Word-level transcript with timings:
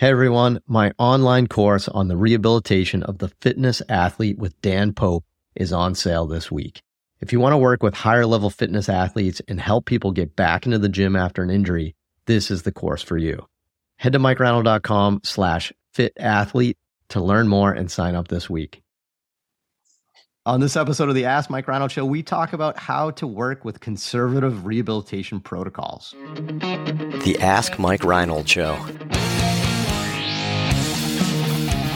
Hey 0.00 0.08
everyone, 0.08 0.62
my 0.66 0.92
online 0.96 1.46
course 1.46 1.86
on 1.86 2.08
the 2.08 2.16
rehabilitation 2.16 3.02
of 3.02 3.18
the 3.18 3.28
fitness 3.42 3.82
athlete 3.86 4.38
with 4.38 4.58
Dan 4.62 4.94
Pope 4.94 5.26
is 5.54 5.74
on 5.74 5.94
sale 5.94 6.26
this 6.26 6.50
week. 6.50 6.80
If 7.20 7.34
you 7.34 7.38
want 7.38 7.52
to 7.52 7.58
work 7.58 7.82
with 7.82 7.92
higher 7.92 8.24
level 8.24 8.48
fitness 8.48 8.88
athletes 8.88 9.42
and 9.46 9.60
help 9.60 9.84
people 9.84 10.10
get 10.12 10.34
back 10.34 10.64
into 10.64 10.78
the 10.78 10.88
gym 10.88 11.16
after 11.16 11.42
an 11.42 11.50
injury, 11.50 11.94
this 12.24 12.50
is 12.50 12.62
the 12.62 12.72
course 12.72 13.02
for 13.02 13.18
you. 13.18 13.44
Head 13.96 14.14
to 14.14 14.18
mikereinold.com 14.18 15.20
slash 15.22 15.70
fit 15.92 16.14
athlete 16.18 16.78
to 17.10 17.20
learn 17.20 17.46
more 17.46 17.70
and 17.70 17.90
sign 17.90 18.14
up 18.14 18.28
this 18.28 18.48
week. 18.48 18.80
On 20.46 20.60
this 20.60 20.76
episode 20.76 21.10
of 21.10 21.14
the 21.14 21.26
Ask 21.26 21.50
Mike 21.50 21.68
Reinold 21.68 21.92
Show, 21.92 22.06
we 22.06 22.22
talk 22.22 22.54
about 22.54 22.78
how 22.78 23.10
to 23.10 23.26
work 23.26 23.66
with 23.66 23.80
conservative 23.80 24.64
rehabilitation 24.64 25.40
protocols. 25.40 26.14
The 26.32 27.36
Ask 27.38 27.78
Mike 27.78 28.02
Reinold 28.02 28.48
Show 28.48 28.82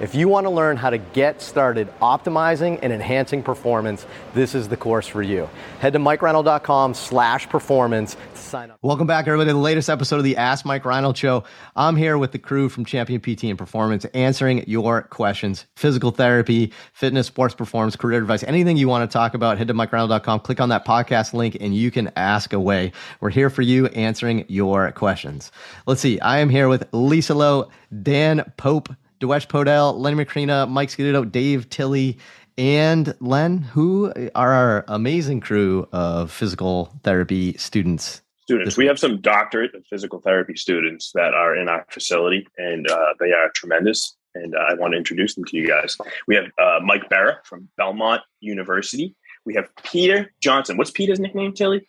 If 0.00 0.12
you 0.12 0.26
want 0.26 0.44
to 0.46 0.50
learn 0.50 0.76
how 0.76 0.90
to 0.90 0.98
get 0.98 1.40
started 1.40 1.88
optimizing 2.02 2.80
and 2.82 2.92
enhancing 2.92 3.44
performance, 3.44 4.04
this 4.34 4.52
is 4.56 4.68
the 4.68 4.76
course 4.76 5.06
for 5.06 5.22
you. 5.22 5.48
Head 5.78 5.92
to 5.92 6.00
mikereinold.com 6.00 6.94
slash 6.94 7.48
performance 7.48 8.16
to 8.34 8.40
sign 8.40 8.72
up. 8.72 8.78
Welcome 8.82 9.06
back, 9.06 9.28
everybody, 9.28 9.50
to 9.50 9.54
the 9.54 9.60
latest 9.60 9.88
episode 9.88 10.16
of 10.16 10.24
the 10.24 10.36
Ask 10.36 10.64
Mike 10.64 10.84
Reinold 10.84 11.16
Show. 11.16 11.44
I'm 11.76 11.94
here 11.94 12.18
with 12.18 12.32
the 12.32 12.40
crew 12.40 12.68
from 12.68 12.84
Champion 12.84 13.20
PT 13.20 13.44
and 13.44 13.56
Performance 13.56 14.04
answering 14.06 14.64
your 14.66 15.02
questions. 15.02 15.64
Physical 15.76 16.10
therapy, 16.10 16.72
fitness, 16.92 17.28
sports 17.28 17.54
performance, 17.54 17.94
career 17.94 18.18
advice, 18.18 18.42
anything 18.42 18.76
you 18.76 18.88
want 18.88 19.08
to 19.08 19.12
talk 19.12 19.34
about, 19.34 19.58
head 19.58 19.68
to 19.68 19.74
mikereinold.com, 19.74 20.40
click 20.40 20.60
on 20.60 20.70
that 20.70 20.84
podcast 20.84 21.34
link, 21.34 21.56
and 21.60 21.72
you 21.72 21.92
can 21.92 22.10
ask 22.16 22.52
away. 22.52 22.90
We're 23.20 23.30
here 23.30 23.48
for 23.48 23.62
you 23.62 23.86
answering 23.86 24.44
your 24.48 24.90
questions. 24.90 25.52
Let's 25.86 26.00
see. 26.00 26.18
I 26.18 26.40
am 26.40 26.48
here 26.48 26.68
with 26.68 26.88
Lisa 26.92 27.34
Lowe, 27.34 27.70
Dan 28.02 28.52
Pope, 28.56 28.88
Dewesh 29.20 29.46
Podell, 29.46 29.98
Lenny 29.98 30.24
Macrina, 30.24 30.68
Mike 30.68 30.88
Scuduto, 30.88 31.30
Dave 31.30 31.68
Tilley, 31.70 32.18
and 32.56 33.14
Len, 33.20 33.58
who 33.58 34.12
are 34.34 34.52
our 34.52 34.84
amazing 34.88 35.40
crew 35.40 35.88
of 35.92 36.30
physical 36.30 36.92
therapy 37.02 37.54
students. 37.54 38.22
Students, 38.42 38.76
we 38.76 38.86
have 38.86 38.98
some 38.98 39.20
doctorate 39.20 39.74
of 39.74 39.86
physical 39.86 40.20
therapy 40.20 40.54
students 40.56 41.12
that 41.14 41.32
are 41.32 41.56
in 41.56 41.68
our 41.68 41.86
facility, 41.88 42.46
and 42.58 42.88
uh, 42.90 43.14
they 43.18 43.32
are 43.32 43.50
tremendous. 43.54 44.16
And 44.34 44.54
uh, 44.54 44.58
I 44.58 44.74
want 44.74 44.92
to 44.92 44.98
introduce 44.98 45.34
them 45.34 45.44
to 45.46 45.56
you 45.56 45.66
guys. 45.66 45.96
We 46.26 46.34
have 46.34 46.46
uh, 46.58 46.80
Mike 46.84 47.08
Barra 47.08 47.38
from 47.44 47.68
Belmont 47.76 48.20
University. 48.40 49.14
We 49.46 49.54
have 49.54 49.68
Peter 49.84 50.32
Johnson. 50.40 50.76
What's 50.76 50.90
Peter's 50.90 51.20
nickname, 51.20 51.54
Tilley? 51.54 51.86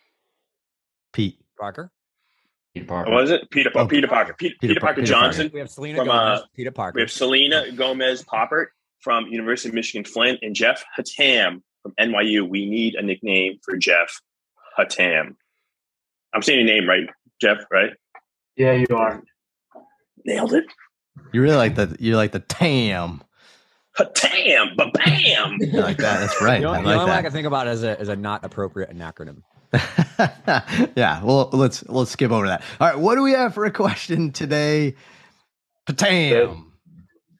Pete 1.12 1.38
Parker. 1.58 1.90
Peter 2.76 2.86
Parker. 2.86 3.10
What 3.10 3.22
was 3.22 3.30
it? 3.30 3.50
Peter, 3.50 3.70
oh, 3.74 3.86
Peter 3.86 4.06
Parker. 4.06 4.34
Peter, 4.34 4.54
Peter, 4.60 4.74
Peter 4.74 4.80
Parker 4.80 5.00
Peter 5.00 5.06
Johnson. 5.06 5.44
Parker. 5.44 5.54
We 5.54 5.60
have 5.60 5.70
Selena 5.70 5.96
from, 5.96 6.06
Gomez, 6.08 6.40
uh, 6.40 6.42
Peter 6.54 6.70
Parker. 6.70 6.96
We 6.96 7.00
have 7.00 7.10
Selena 7.10 7.72
Gomez 7.72 8.22
Poppert 8.24 8.66
from 9.00 9.26
University 9.28 9.70
of 9.70 9.74
Michigan 9.74 10.04
Flint 10.04 10.40
and 10.42 10.54
Jeff 10.54 10.84
Hatam 10.98 11.62
from 11.82 11.92
NYU. 11.98 12.46
We 12.46 12.68
need 12.68 12.94
a 12.94 13.02
nickname 13.02 13.58
for 13.62 13.78
Jeff 13.78 14.20
Hatam. 14.78 15.36
I'm 16.34 16.42
saying 16.42 16.66
your 16.66 16.76
name 16.76 16.86
right, 16.86 17.08
Jeff, 17.40 17.64
right? 17.70 17.92
Yeah, 18.56 18.72
you 18.72 18.94
are. 18.94 19.22
Nailed 20.26 20.52
it. 20.52 20.66
You 21.32 21.40
really 21.40 21.56
like 21.56 21.76
the 21.76 21.96
you 21.98 22.14
like 22.16 22.32
the 22.32 22.40
tam. 22.40 23.22
Hatam, 23.98 24.76
ba 24.76 24.90
bam. 24.92 25.56
like 25.72 25.96
that. 25.96 26.20
That's 26.20 26.42
right. 26.42 26.60
You 26.60 26.66
know, 26.66 26.72
I 26.72 26.76
like 26.76 26.86
you 26.86 26.92
know 26.92 27.06
that. 27.06 27.18
I 27.18 27.22
can 27.22 27.32
think 27.32 27.46
about 27.46 27.68
it 27.68 27.70
as 27.70 27.82
a 27.84 27.98
as 27.98 28.08
a 28.10 28.16
not 28.16 28.44
appropriate 28.44 28.94
acronym. 28.98 29.42
yeah, 30.96 31.22
well, 31.22 31.50
let's 31.52 31.86
let's 31.88 32.10
skip 32.10 32.30
over 32.30 32.46
that. 32.48 32.62
All 32.80 32.88
right, 32.88 32.98
what 32.98 33.16
do 33.16 33.22
we 33.22 33.32
have 33.32 33.54
for 33.54 33.64
a 33.64 33.70
question 33.70 34.32
today? 34.32 34.94
Patam. 35.88 36.64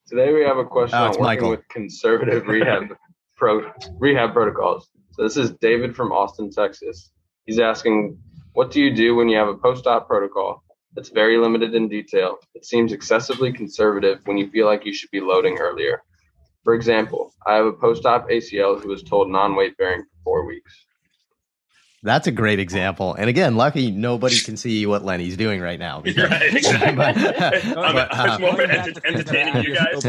Today 0.08 0.32
we 0.32 0.42
have 0.42 0.56
a 0.58 0.64
question 0.64 0.98
Oh, 0.98 1.04
on 1.04 1.08
working 1.10 1.22
Michael. 1.24 1.50
with 1.50 1.68
conservative 1.68 2.46
rehab 2.46 2.96
pro 3.36 3.70
rehab 3.98 4.32
protocols. 4.32 4.88
So 5.12 5.22
this 5.22 5.36
is 5.36 5.50
David 5.52 5.96
from 5.96 6.12
Austin, 6.12 6.50
Texas. 6.50 7.10
He's 7.46 7.58
asking, 7.58 8.18
what 8.52 8.70
do 8.70 8.80
you 8.80 8.94
do 8.94 9.14
when 9.16 9.28
you 9.28 9.36
have 9.38 9.48
a 9.48 9.56
post-op 9.56 10.06
protocol 10.06 10.62
that's 10.94 11.08
very 11.08 11.38
limited 11.38 11.74
in 11.74 11.88
detail? 11.88 12.36
It 12.54 12.64
seems 12.64 12.92
excessively 12.92 13.52
conservative 13.52 14.18
when 14.26 14.36
you 14.36 14.50
feel 14.50 14.66
like 14.66 14.84
you 14.84 14.92
should 14.92 15.10
be 15.10 15.20
loading 15.20 15.58
earlier. 15.58 16.02
For 16.64 16.74
example, 16.74 17.32
I 17.46 17.54
have 17.54 17.66
a 17.66 17.72
post-op 17.72 18.28
ACL 18.28 18.80
who 18.80 18.88
was 18.88 19.02
told 19.02 19.30
non-weight 19.30 19.76
bearing 19.76 20.02
for 20.02 20.22
four 20.24 20.46
weeks. 20.46 20.85
That's 22.06 22.26
a 22.26 22.30
great 22.30 22.58
example. 22.60 23.14
And 23.14 23.28
again, 23.28 23.56
lucky 23.56 23.90
nobody 23.90 24.38
can 24.44 24.56
see 24.56 24.86
what 24.86 25.04
Lenny's 25.04 25.36
doing 25.36 25.60
right 25.60 25.78
now. 25.78 26.00
because- 26.00 26.30
Right, 26.30 26.54
exactly. 26.54 26.94
But- 26.96 27.16
I'm, 27.76 27.94
but, 27.94 28.14
I'm 28.14 28.30
uh, 28.30 28.38
more 28.38 28.52
Going 28.56 28.68
back 28.68 28.86
enter- 28.86 29.00
to- 29.00 29.06
entertaining 29.06 29.62
you 29.64 29.74
guys. 29.74 30.04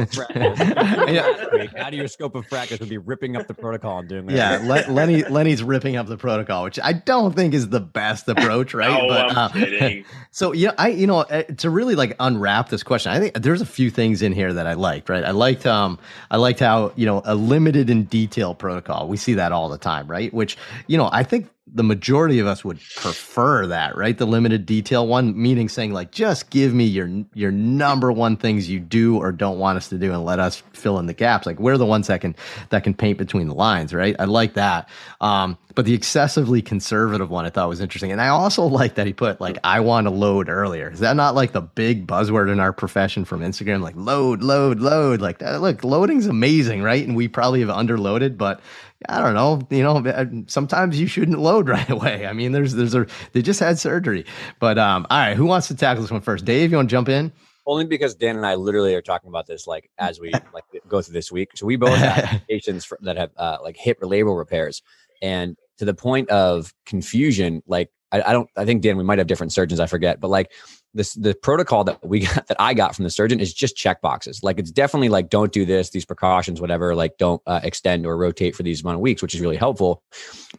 Yeah. 1.12 1.68
Out 1.78 1.88
of 1.90 1.94
your 1.94 2.08
scope 2.08 2.36
of 2.36 2.48
practice 2.50 2.80
would 2.80 2.90
be 2.90 2.98
ripping 2.98 3.36
up 3.36 3.48
the 3.48 3.54
protocol 3.54 4.00
and 4.00 4.08
doing 4.10 4.30
yeah. 4.30 4.60
Le- 4.64 4.92
Lenny 4.92 5.24
Lenny's 5.24 5.64
ripping 5.64 5.96
up 5.96 6.08
the 6.08 6.18
protocol, 6.18 6.64
which 6.64 6.80
I 6.82 6.94
don't 6.94 7.36
think 7.36 7.54
is 7.54 7.70
the 7.70 7.80
best 7.80 8.28
approach, 8.28 8.74
right? 8.74 8.90
Oh, 9.02 9.08
but 9.08 9.36
I'm 9.38 9.52
kidding. 9.52 10.06
So 10.32 10.54
you 10.54 10.68
know, 10.68 10.74
I 10.78 10.90
you 10.90 11.08
know 11.08 11.20
uh, 11.20 11.44
to 11.44 11.70
really 11.70 11.96
like 11.96 12.16
unwrap 12.20 12.70
this 12.70 12.84
question, 12.84 13.12
I 13.12 13.20
think 13.20 13.34
there's 13.36 13.62
a 13.62 13.66
few 13.66 13.90
things 13.90 14.22
in 14.22 14.34
here 14.34 14.54
that 14.54 14.68
I 14.68 14.74
liked. 14.74 15.10
Right, 15.10 15.24
I 15.24 15.32
liked 15.32 15.66
um 15.66 16.00
I 16.32 16.38
liked 16.38 16.60
how 16.60 16.92
you 16.96 17.06
know 17.06 17.22
a 17.26 17.36
limited 17.36 17.90
in 17.90 18.04
detail 18.06 18.54
protocol. 18.54 19.08
We 19.08 19.18
see 19.18 19.34
that 19.36 19.52
all 19.52 19.70
the 19.70 19.78
time, 19.78 20.08
right? 20.08 20.34
Which 20.34 20.58
you 20.88 20.98
know 20.98 21.10
I 21.12 21.24
think 21.24 21.50
the 21.74 21.84
majority 21.84 22.40
of 22.40 22.48
us 22.48 22.64
would 22.64 22.80
prefer 22.96 23.68
that, 23.68 23.96
right? 23.96 24.18
The 24.18 24.26
limited 24.26 24.66
detail 24.66 25.06
one, 25.08 25.40
meaning 25.40 25.70
saying 25.70 25.94
like 25.94 26.12
just 26.12 26.50
give 26.50 26.74
me 26.74 26.86
your 26.86 27.10
your 27.34 27.52
number 27.52 28.12
one 28.12 28.38
things 28.38 28.70
you 28.70 28.80
do 28.80 29.18
or 29.18 29.32
don't 29.32 29.60
want 29.60 29.78
us 29.78 29.90
to 29.90 29.98
do, 29.98 30.12
and 30.12 30.24
let 30.24 30.40
us 30.40 30.64
fill 30.74 30.98
in 31.00 31.06
the 31.06 31.14
gaps. 31.14 31.46
Like 31.46 31.60
we're 31.60 31.78
the 31.78 31.86
ones 31.86 32.08
that 32.08 32.22
can 32.22 32.36
that 32.70 32.84
can 32.84 32.94
paint 32.94 33.18
between 33.18 33.48
the 33.48 33.56
lines, 33.56 33.94
right? 33.94 34.16
I 34.20 34.26
like 34.26 34.54
that. 34.54 34.90
Um, 35.22 35.58
but 35.76 35.86
the 35.86 35.94
excessively 35.94 36.62
conservative 36.62 37.30
one 37.30 37.46
I 37.46 37.52
thought 37.52 37.70
was 37.70 37.82
interesting. 37.82 38.12
And 38.12 38.20
I 38.20 38.30
also 38.30 38.66
like 38.66 38.96
that 38.96 39.06
he 39.06 39.14
put 39.14 39.40
like 39.40 39.58
I 39.64 39.80
want 39.82 40.08
to 40.08 40.12
load 40.12 40.50
earlier. 40.50 40.90
Is 40.90 41.02
that 41.02 41.16
not 41.16 41.36
like 41.36 41.52
the 41.52 41.62
big 41.62 42.08
buzzword 42.08 42.52
in 42.52 42.60
our 42.60 42.74
profession 42.74 43.26
from 43.26 43.42
Instagram? 43.42 43.82
Like 43.82 43.96
load, 43.96 44.42
load, 44.42 44.80
load. 44.80 45.22
Like 45.22 45.40
that, 45.40 45.62
look, 45.62 45.84
loading's 45.84 46.28
amazing, 46.28 46.82
right? 46.82 47.06
And 47.06 47.16
we 47.16 47.28
probably 47.28 47.60
have 47.60 47.70
underloaded, 47.70 48.38
but 48.38 48.62
I 49.08 49.22
don't 49.22 49.36
know, 49.36 49.62
you 49.70 49.84
know, 49.84 49.98
uh, 49.98 50.26
sometimes 50.48 51.00
you 51.00 51.08
shouldn't 51.08 51.40
load 51.40 51.70
right 51.70 51.90
away. 51.90 52.26
I 52.26 52.34
mean, 52.34 52.52
there's 52.52 52.74
there's 52.74 52.96
a 52.96 53.06
they 53.32 53.42
just 53.42 53.60
had 53.60 53.78
surgery. 53.78 54.26
But 54.60 54.78
um, 54.78 55.06
all 55.10 55.20
right, 55.20 55.38
who 55.38 55.46
wants 55.46 55.68
to 55.68 55.76
tackle 55.76 56.02
this 56.02 56.12
one 56.12 56.22
first? 56.22 56.46
Dave, 56.46 56.72
you 56.72 56.78
want 56.78 56.90
to 56.90 56.96
jump 56.96 57.10
in? 57.10 57.32
Only 57.66 57.86
because 57.86 58.16
Dan 58.16 58.38
and 58.38 58.46
I 58.46 58.56
literally 58.56 58.96
are 58.96 59.02
talking 59.02 59.30
about 59.30 59.46
this 59.46 59.68
like 59.68 59.90
as 60.00 60.20
we 60.20 60.32
like 60.54 60.64
go 60.88 61.02
through 61.02 61.14
this 61.14 61.32
week. 61.32 61.52
So 61.56 61.66
we 61.66 61.76
both 61.76 61.98
have 61.98 62.42
patients 62.50 62.86
for, 62.86 62.98
that 63.02 63.18
have 63.18 63.32
uh, 63.38 63.58
like 63.62 63.78
hip 63.78 64.00
or 64.02 64.08
labral 64.08 64.38
repairs, 64.38 64.82
and 65.22 65.58
to 65.78 65.86
the 65.86 65.94
point 65.94 66.30
of 66.30 66.74
confusion, 66.86 67.62
like 67.68 67.92
I, 68.12 68.22
I 68.22 68.34
don't, 68.34 68.50
I 68.56 68.66
think 68.66 68.82
Dan, 68.82 68.98
we 68.98 69.04
might 69.04 69.18
have 69.18 69.28
different 69.28 69.54
surgeons, 69.54 69.80
I 69.80 69.88
forget, 69.88 70.20
but 70.20 70.30
like 70.30 70.52
this, 70.94 71.14
the 71.14 71.34
protocol 71.36 71.84
that 71.86 72.06
we 72.06 72.20
got 72.26 72.48
that 72.48 72.58
I 72.60 72.74
got 72.74 72.96
from 72.96 73.04
the 73.04 73.10
surgeon 73.10 73.40
is 73.40 73.54
just 73.54 73.76
check 73.76 74.02
boxes. 74.02 74.44
Like 74.44 74.60
it's 74.60 74.72
definitely 74.72 75.10
like 75.10 75.30
don't 75.30 75.52
do 75.52 75.66
this, 75.66 75.90
these 75.90 76.06
precautions, 76.06 76.62
whatever. 76.62 76.96
Like 76.96 77.18
don't 77.18 77.42
uh, 77.46 77.60
extend 77.64 78.06
or 78.06 78.18
rotate 78.18 78.56
for 78.56 78.64
these 78.64 78.82
amount 78.82 78.96
of 78.96 79.02
weeks, 79.02 79.22
which 79.22 79.36
is 79.36 79.42
really 79.42 79.58
helpful. 79.58 80.04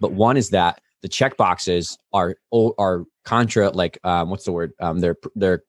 But 0.01 0.13
one 0.13 0.37
is 0.37 0.51
that 0.51 0.81
the 1.03 1.09
check 1.09 1.37
boxes 1.37 1.99
are 2.13 2.37
are 2.53 3.05
contra 3.25 3.71
like 3.71 3.99
um, 4.05 4.31
what's 4.31 4.45
the 4.45 4.53
word? 4.53 4.73
Um, 4.81 5.01
they're 5.01 5.17
they're 5.35 5.63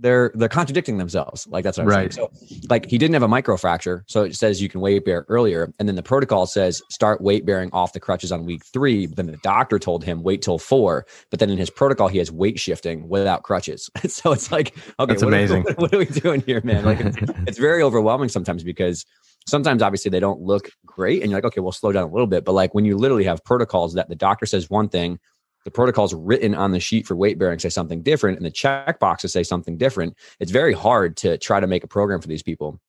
they're 0.00 0.32
they're 0.34 0.48
contradicting 0.48 0.98
themselves. 0.98 1.46
Like 1.46 1.62
that's 1.62 1.78
what 1.78 1.84
I'm 1.84 1.88
Right. 1.90 2.12
saying. 2.12 2.28
So 2.30 2.56
like 2.68 2.86
he 2.86 2.98
didn't 2.98 3.14
have 3.14 3.22
a 3.22 3.28
microfracture, 3.28 4.02
so 4.06 4.22
it 4.24 4.34
says 4.34 4.60
you 4.62 4.68
can 4.68 4.80
weight 4.80 5.04
bear 5.04 5.26
earlier, 5.28 5.72
and 5.78 5.86
then 5.88 5.94
the 5.96 6.02
protocol 6.02 6.46
says 6.46 6.82
start 6.90 7.20
weight 7.20 7.44
bearing 7.46 7.70
off 7.72 7.92
the 7.92 8.00
crutches 8.00 8.32
on 8.32 8.46
week 8.46 8.64
three. 8.64 9.06
But 9.06 9.16
then 9.16 9.26
the 9.26 9.36
doctor 9.38 9.78
told 9.78 10.02
him 10.04 10.22
wait 10.22 10.42
till 10.42 10.58
four. 10.58 11.06
But 11.30 11.38
then 11.38 11.50
in 11.50 11.58
his 11.58 11.70
protocol 11.70 12.08
he 12.08 12.18
has 12.18 12.32
weight 12.32 12.58
shifting 12.58 13.08
without 13.08 13.42
crutches. 13.42 13.90
so 14.08 14.32
it's 14.32 14.50
like 14.50 14.74
okay, 14.98 15.12
That's 15.12 15.22
what 15.22 15.32
are- 15.32 15.36
amazing. 15.36 15.64
what 15.76 15.94
are 15.94 15.98
we 15.98 16.06
doing 16.06 16.40
here, 16.42 16.60
man? 16.64 16.84
Like 16.84 17.00
it's, 17.00 17.16
it's 17.46 17.58
very 17.58 17.82
overwhelming 17.82 18.28
sometimes 18.30 18.62
because 18.64 19.04
sometimes 19.46 19.82
obviously 19.82 20.10
they 20.10 20.20
don't 20.20 20.40
look 20.40 20.70
great, 20.86 21.22
and 21.22 21.30
you're 21.30 21.38
like 21.38 21.44
okay, 21.44 21.60
we'll 21.60 21.72
slow 21.72 21.92
down 21.92 22.04
a 22.04 22.10
little 22.12 22.26
bit. 22.26 22.44
But 22.44 22.52
like 22.52 22.74
when 22.74 22.84
you 22.84 22.96
literally 22.96 23.24
have 23.24 23.44
protocols 23.44 23.94
that 23.94 24.08
the 24.08 24.16
doctor 24.16 24.46
says 24.46 24.70
one 24.70 24.88
thing 24.88 25.18
the 25.64 25.70
protocols 25.70 26.14
written 26.14 26.54
on 26.54 26.72
the 26.72 26.80
sheet 26.80 27.06
for 27.06 27.16
weight 27.16 27.38
bearing 27.38 27.58
say 27.58 27.68
something 27.68 28.02
different 28.02 28.36
and 28.36 28.46
the 28.46 28.50
check 28.50 28.98
boxes 28.98 29.32
say 29.32 29.42
something 29.42 29.76
different 29.76 30.16
it's 30.40 30.50
very 30.50 30.72
hard 30.72 31.16
to 31.16 31.36
try 31.38 31.60
to 31.60 31.66
make 31.66 31.84
a 31.84 31.88
program 31.88 32.20
for 32.20 32.28
these 32.28 32.42
people 32.42 32.80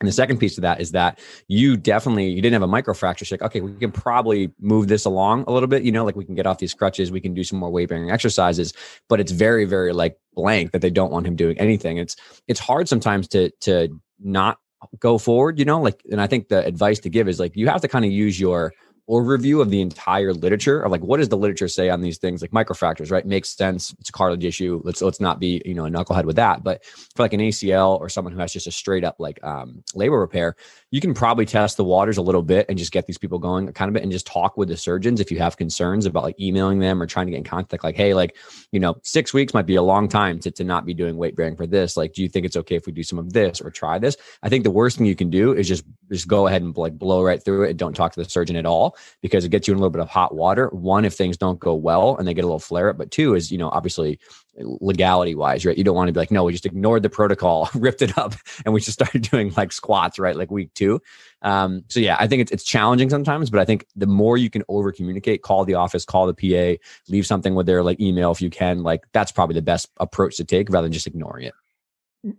And 0.00 0.08
the 0.08 0.12
second 0.12 0.38
piece 0.38 0.56
of 0.56 0.62
that 0.62 0.80
is 0.80 0.92
that 0.92 1.18
you 1.46 1.76
definitely 1.76 2.28
you 2.28 2.40
didn't 2.40 2.54
have 2.54 2.62
a 2.62 2.72
microfracture. 2.72 3.26
So 3.26 3.34
like, 3.34 3.42
okay, 3.42 3.60
we 3.60 3.72
can 3.74 3.92
probably 3.92 4.50
move 4.58 4.88
this 4.88 5.04
along 5.04 5.44
a 5.46 5.52
little 5.52 5.68
bit. 5.68 5.82
You 5.82 5.92
know, 5.92 6.06
like 6.06 6.16
we 6.16 6.24
can 6.24 6.34
get 6.34 6.46
off 6.46 6.58
these 6.58 6.72
crutches, 6.72 7.12
we 7.12 7.20
can 7.20 7.34
do 7.34 7.44
some 7.44 7.58
more 7.58 7.70
weight 7.70 7.90
bearing 7.90 8.10
exercises. 8.10 8.72
But 9.08 9.20
it's 9.20 9.30
very, 9.30 9.66
very 9.66 9.92
like 9.92 10.18
blank 10.34 10.72
that 10.72 10.80
they 10.80 10.88
don't 10.88 11.12
want 11.12 11.26
him 11.26 11.36
doing 11.36 11.58
anything. 11.58 11.98
It's 11.98 12.16
it's 12.48 12.60
hard 12.60 12.88
sometimes 12.88 13.28
to 13.28 13.50
to 13.60 13.88
not 14.18 14.58
go 14.98 15.18
forward. 15.18 15.58
You 15.58 15.66
know, 15.66 15.82
like, 15.82 16.02
and 16.10 16.20
I 16.20 16.26
think 16.26 16.48
the 16.48 16.64
advice 16.64 16.98
to 17.00 17.10
give 17.10 17.28
is 17.28 17.38
like 17.38 17.54
you 17.54 17.68
have 17.68 17.82
to 17.82 17.88
kind 17.88 18.06
of 18.06 18.10
use 18.10 18.40
your 18.40 18.72
overview 19.10 19.60
of 19.60 19.70
the 19.70 19.80
entire 19.80 20.32
literature 20.32 20.80
of 20.80 20.92
like 20.92 21.02
what 21.02 21.18
does 21.18 21.28
the 21.28 21.36
literature 21.36 21.68
say 21.68 21.90
on 21.90 22.00
these 22.00 22.18
things? 22.18 22.42
Like 22.42 22.52
microfractures 22.52 23.10
right? 23.10 23.26
Makes 23.26 23.50
sense. 23.50 23.94
It's 24.00 24.08
a 24.08 24.12
cartilage 24.12 24.44
issue. 24.44 24.80
Let's 24.84 25.02
let's 25.02 25.20
not 25.20 25.40
be 25.40 25.60
you 25.64 25.74
know 25.74 25.86
a 25.86 25.90
knucklehead 25.90 26.24
with 26.24 26.36
that. 26.36 26.62
But 26.62 26.84
for 26.84 27.22
like 27.22 27.32
an 27.32 27.40
acl 27.40 27.98
or 28.00 28.08
someone 28.08 28.32
who 28.32 28.38
has 28.38 28.52
just 28.52 28.66
a 28.66 28.72
straight 28.72 29.04
up 29.04 29.16
like 29.18 29.42
um, 29.44 29.82
labral 29.94 30.20
repair 30.20 30.56
you 30.90 31.00
can 31.00 31.14
probably 31.14 31.46
test 31.46 31.76
the 31.76 31.84
waters 31.84 32.16
a 32.16 32.22
little 32.22 32.42
bit 32.42 32.66
and 32.68 32.76
just 32.76 32.92
get 32.92 33.06
these 33.06 33.18
people 33.18 33.38
going 33.38 33.70
kind 33.72 33.88
of 33.88 33.92
bit 33.94 34.02
and 34.02 34.10
just 34.10 34.26
talk 34.26 34.56
with 34.56 34.68
the 34.68 34.76
surgeons 34.76 35.20
if 35.20 35.30
you 35.30 35.38
have 35.38 35.56
concerns 35.56 36.06
about 36.06 36.22
like 36.22 36.38
emailing 36.40 36.78
them 36.78 37.00
or 37.00 37.06
trying 37.06 37.26
to 37.26 37.30
get 37.30 37.38
in 37.38 37.44
contact 37.44 37.84
like 37.84 37.96
hey 37.96 38.14
like 38.14 38.36
you 38.72 38.80
know 38.80 38.96
six 39.02 39.32
weeks 39.32 39.54
might 39.54 39.66
be 39.66 39.76
a 39.76 39.82
long 39.82 40.08
time 40.08 40.38
to, 40.40 40.50
to 40.50 40.64
not 40.64 40.84
be 40.84 40.94
doing 40.94 41.16
weight 41.16 41.36
bearing 41.36 41.56
for 41.56 41.66
this. 41.66 41.96
Like 41.96 42.12
do 42.12 42.22
you 42.22 42.28
think 42.28 42.46
it's 42.46 42.56
okay 42.56 42.76
if 42.76 42.86
we 42.86 42.92
do 42.92 43.02
some 43.02 43.18
of 43.18 43.32
this 43.32 43.60
or 43.60 43.70
try 43.70 43.98
this? 43.98 44.16
I 44.42 44.48
think 44.48 44.64
the 44.64 44.70
worst 44.70 44.96
thing 44.96 45.06
you 45.06 45.16
can 45.16 45.30
do 45.30 45.52
is 45.52 45.68
just 45.68 45.84
just 46.10 46.28
go 46.28 46.46
ahead 46.46 46.62
and 46.62 46.76
like 46.76 46.98
blow 46.98 47.22
right 47.22 47.42
through 47.42 47.64
it 47.64 47.70
and 47.70 47.78
don't 47.78 47.94
talk 47.94 48.12
to 48.12 48.22
the 48.22 48.28
surgeon 48.28 48.56
at 48.56 48.66
all 48.66 48.96
because 49.22 49.44
it 49.44 49.50
gets 49.50 49.68
you 49.68 49.72
in 49.72 49.78
a 49.78 49.80
little 49.80 49.90
bit 49.90 50.02
of 50.02 50.08
hot 50.08 50.34
water 50.34 50.68
one 50.68 51.04
if 51.04 51.14
things 51.14 51.36
don't 51.36 51.58
go 51.58 51.74
well 51.74 52.16
and 52.16 52.26
they 52.26 52.34
get 52.34 52.44
a 52.44 52.46
little 52.46 52.58
flare 52.58 52.90
up 52.90 52.98
but 52.98 53.10
two 53.10 53.34
is 53.34 53.50
you 53.50 53.58
know 53.58 53.68
obviously 53.70 54.18
legality 54.56 55.34
wise, 55.34 55.64
right? 55.64 55.76
You 55.76 55.84
don't 55.84 55.94
want 55.94 56.08
to 56.08 56.12
be 56.12 56.20
like, 56.20 56.30
no, 56.30 56.44
we 56.44 56.52
just 56.52 56.66
ignored 56.66 57.02
the 57.02 57.10
protocol, 57.10 57.70
ripped 57.74 58.02
it 58.02 58.16
up, 58.18 58.34
and 58.64 58.74
we 58.74 58.80
just 58.80 58.92
started 58.92 59.22
doing 59.30 59.52
like 59.56 59.72
squats, 59.72 60.18
right? 60.18 60.36
Like 60.36 60.50
week 60.50 60.72
two. 60.74 61.00
Um, 61.42 61.84
so 61.88 62.00
yeah, 62.00 62.16
I 62.18 62.26
think 62.26 62.42
it's, 62.42 62.52
it's 62.52 62.64
challenging 62.64 63.10
sometimes, 63.10 63.50
but 63.50 63.60
I 63.60 63.64
think 63.64 63.86
the 63.96 64.06
more 64.06 64.36
you 64.36 64.50
can 64.50 64.62
over 64.68 64.92
communicate, 64.92 65.42
call 65.42 65.64
the 65.64 65.74
office, 65.74 66.04
call 66.04 66.30
the 66.30 66.34
PA, 66.34 66.82
leave 67.08 67.26
something 67.26 67.54
with 67.54 67.66
their 67.66 67.82
like 67.82 68.00
email 68.00 68.30
if 68.30 68.42
you 68.42 68.50
can, 68.50 68.82
like 68.82 69.04
that's 69.12 69.32
probably 69.32 69.54
the 69.54 69.62
best 69.62 69.88
approach 69.98 70.36
to 70.36 70.44
take 70.44 70.70
rather 70.70 70.86
than 70.86 70.92
just 70.92 71.06
ignoring 71.06 71.46
it. 71.46 71.54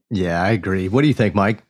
Yeah, 0.09 0.41
I 0.41 0.51
agree. 0.51 0.89
What 0.89 1.01
do 1.01 1.07
you 1.07 1.13
think, 1.13 1.33
Mike? 1.33 1.63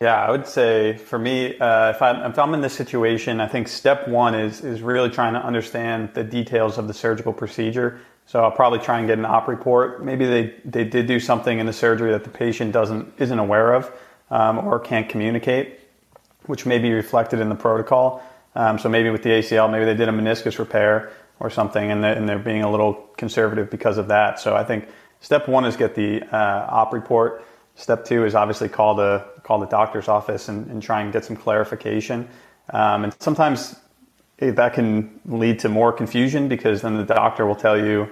Yeah, 0.00 0.16
I 0.16 0.30
would 0.30 0.46
say 0.46 0.96
for 0.96 1.18
me, 1.18 1.58
uh, 1.58 1.90
if, 1.90 2.00
I'm, 2.00 2.30
if 2.30 2.38
I'm 2.38 2.54
in 2.54 2.62
this 2.62 2.72
situation, 2.72 3.38
I 3.38 3.46
think 3.46 3.68
step 3.68 4.08
one 4.08 4.34
is 4.34 4.64
is 4.64 4.80
really 4.80 5.10
trying 5.10 5.34
to 5.34 5.44
understand 5.44 6.14
the 6.14 6.24
details 6.24 6.78
of 6.78 6.88
the 6.88 6.94
surgical 6.94 7.34
procedure 7.34 8.00
so 8.30 8.44
I'll 8.44 8.52
probably 8.52 8.78
try 8.78 8.98
and 8.98 9.08
get 9.08 9.18
an 9.18 9.24
op 9.24 9.48
report. 9.48 10.04
Maybe 10.04 10.24
they, 10.24 10.54
they 10.64 10.84
did 10.84 11.08
do 11.08 11.18
something 11.18 11.58
in 11.58 11.66
the 11.66 11.72
surgery 11.72 12.12
that 12.12 12.22
the 12.22 12.30
patient 12.30 12.70
doesn't 12.70 13.12
isn't 13.18 13.40
aware 13.40 13.74
of 13.74 13.92
um, 14.30 14.58
or 14.60 14.78
can't 14.78 15.08
communicate, 15.08 15.80
which 16.46 16.64
may 16.64 16.78
be 16.78 16.92
reflected 16.92 17.40
in 17.40 17.48
the 17.48 17.56
protocol. 17.56 18.22
Um, 18.54 18.78
so 18.78 18.88
maybe 18.88 19.10
with 19.10 19.24
the 19.24 19.30
ACL, 19.30 19.68
maybe 19.68 19.84
they 19.84 19.96
did 19.96 20.08
a 20.08 20.12
meniscus 20.12 20.60
repair 20.60 21.10
or 21.40 21.50
something, 21.50 21.90
and 21.90 22.04
they're, 22.04 22.16
and 22.16 22.28
they're 22.28 22.38
being 22.38 22.62
a 22.62 22.70
little 22.70 22.94
conservative 23.16 23.68
because 23.68 23.98
of 23.98 24.06
that. 24.06 24.38
So 24.38 24.54
I 24.54 24.62
think 24.62 24.88
step 25.20 25.48
one 25.48 25.64
is 25.64 25.76
get 25.76 25.96
the 25.96 26.22
uh, 26.22 26.66
op 26.70 26.92
report. 26.92 27.44
Step 27.76 28.04
two 28.04 28.24
is 28.24 28.34
obviously 28.34 28.68
call 28.68 28.94
the 28.94 29.24
call 29.42 29.58
the 29.58 29.66
doctor's 29.66 30.08
office 30.08 30.48
and, 30.48 30.66
and 30.70 30.82
try 30.82 31.00
and 31.00 31.12
get 31.12 31.24
some 31.24 31.36
clarification. 31.36 32.28
Um, 32.72 33.04
and 33.04 33.16
sometimes 33.20 33.76
that 34.38 34.74
can 34.74 35.20
lead 35.26 35.58
to 35.60 35.68
more 35.68 35.92
confusion 35.92 36.48
because 36.48 36.82
then 36.82 36.96
the 36.96 37.04
doctor 37.04 37.46
will 37.46 37.56
tell 37.56 37.78
you 37.78 38.08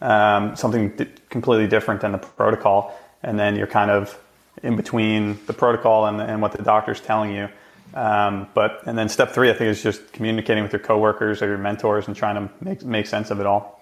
um, 0.00 0.56
something 0.56 0.92
completely 1.30 1.66
different 1.66 2.00
than 2.00 2.12
the 2.12 2.18
protocol, 2.18 2.98
and 3.22 3.38
then 3.38 3.56
you're 3.56 3.66
kind 3.66 3.90
of 3.90 4.18
in 4.62 4.76
between 4.76 5.38
the 5.46 5.52
protocol 5.52 6.06
and, 6.06 6.20
and 6.20 6.42
what 6.42 6.52
the 6.52 6.62
doctor's 6.62 7.00
telling 7.00 7.34
you. 7.34 7.48
Um, 7.94 8.48
but 8.54 8.82
and 8.86 8.96
then 8.96 9.08
step 9.08 9.32
three, 9.32 9.50
I 9.50 9.54
think, 9.54 9.68
is 9.68 9.82
just 9.82 10.12
communicating 10.12 10.62
with 10.62 10.72
your 10.72 10.80
coworkers 10.80 11.42
or 11.42 11.48
your 11.48 11.58
mentors 11.58 12.06
and 12.06 12.16
trying 12.16 12.36
to 12.36 12.52
make 12.60 12.84
make 12.84 13.06
sense 13.06 13.30
of 13.30 13.40
it 13.40 13.46
all. 13.46 13.81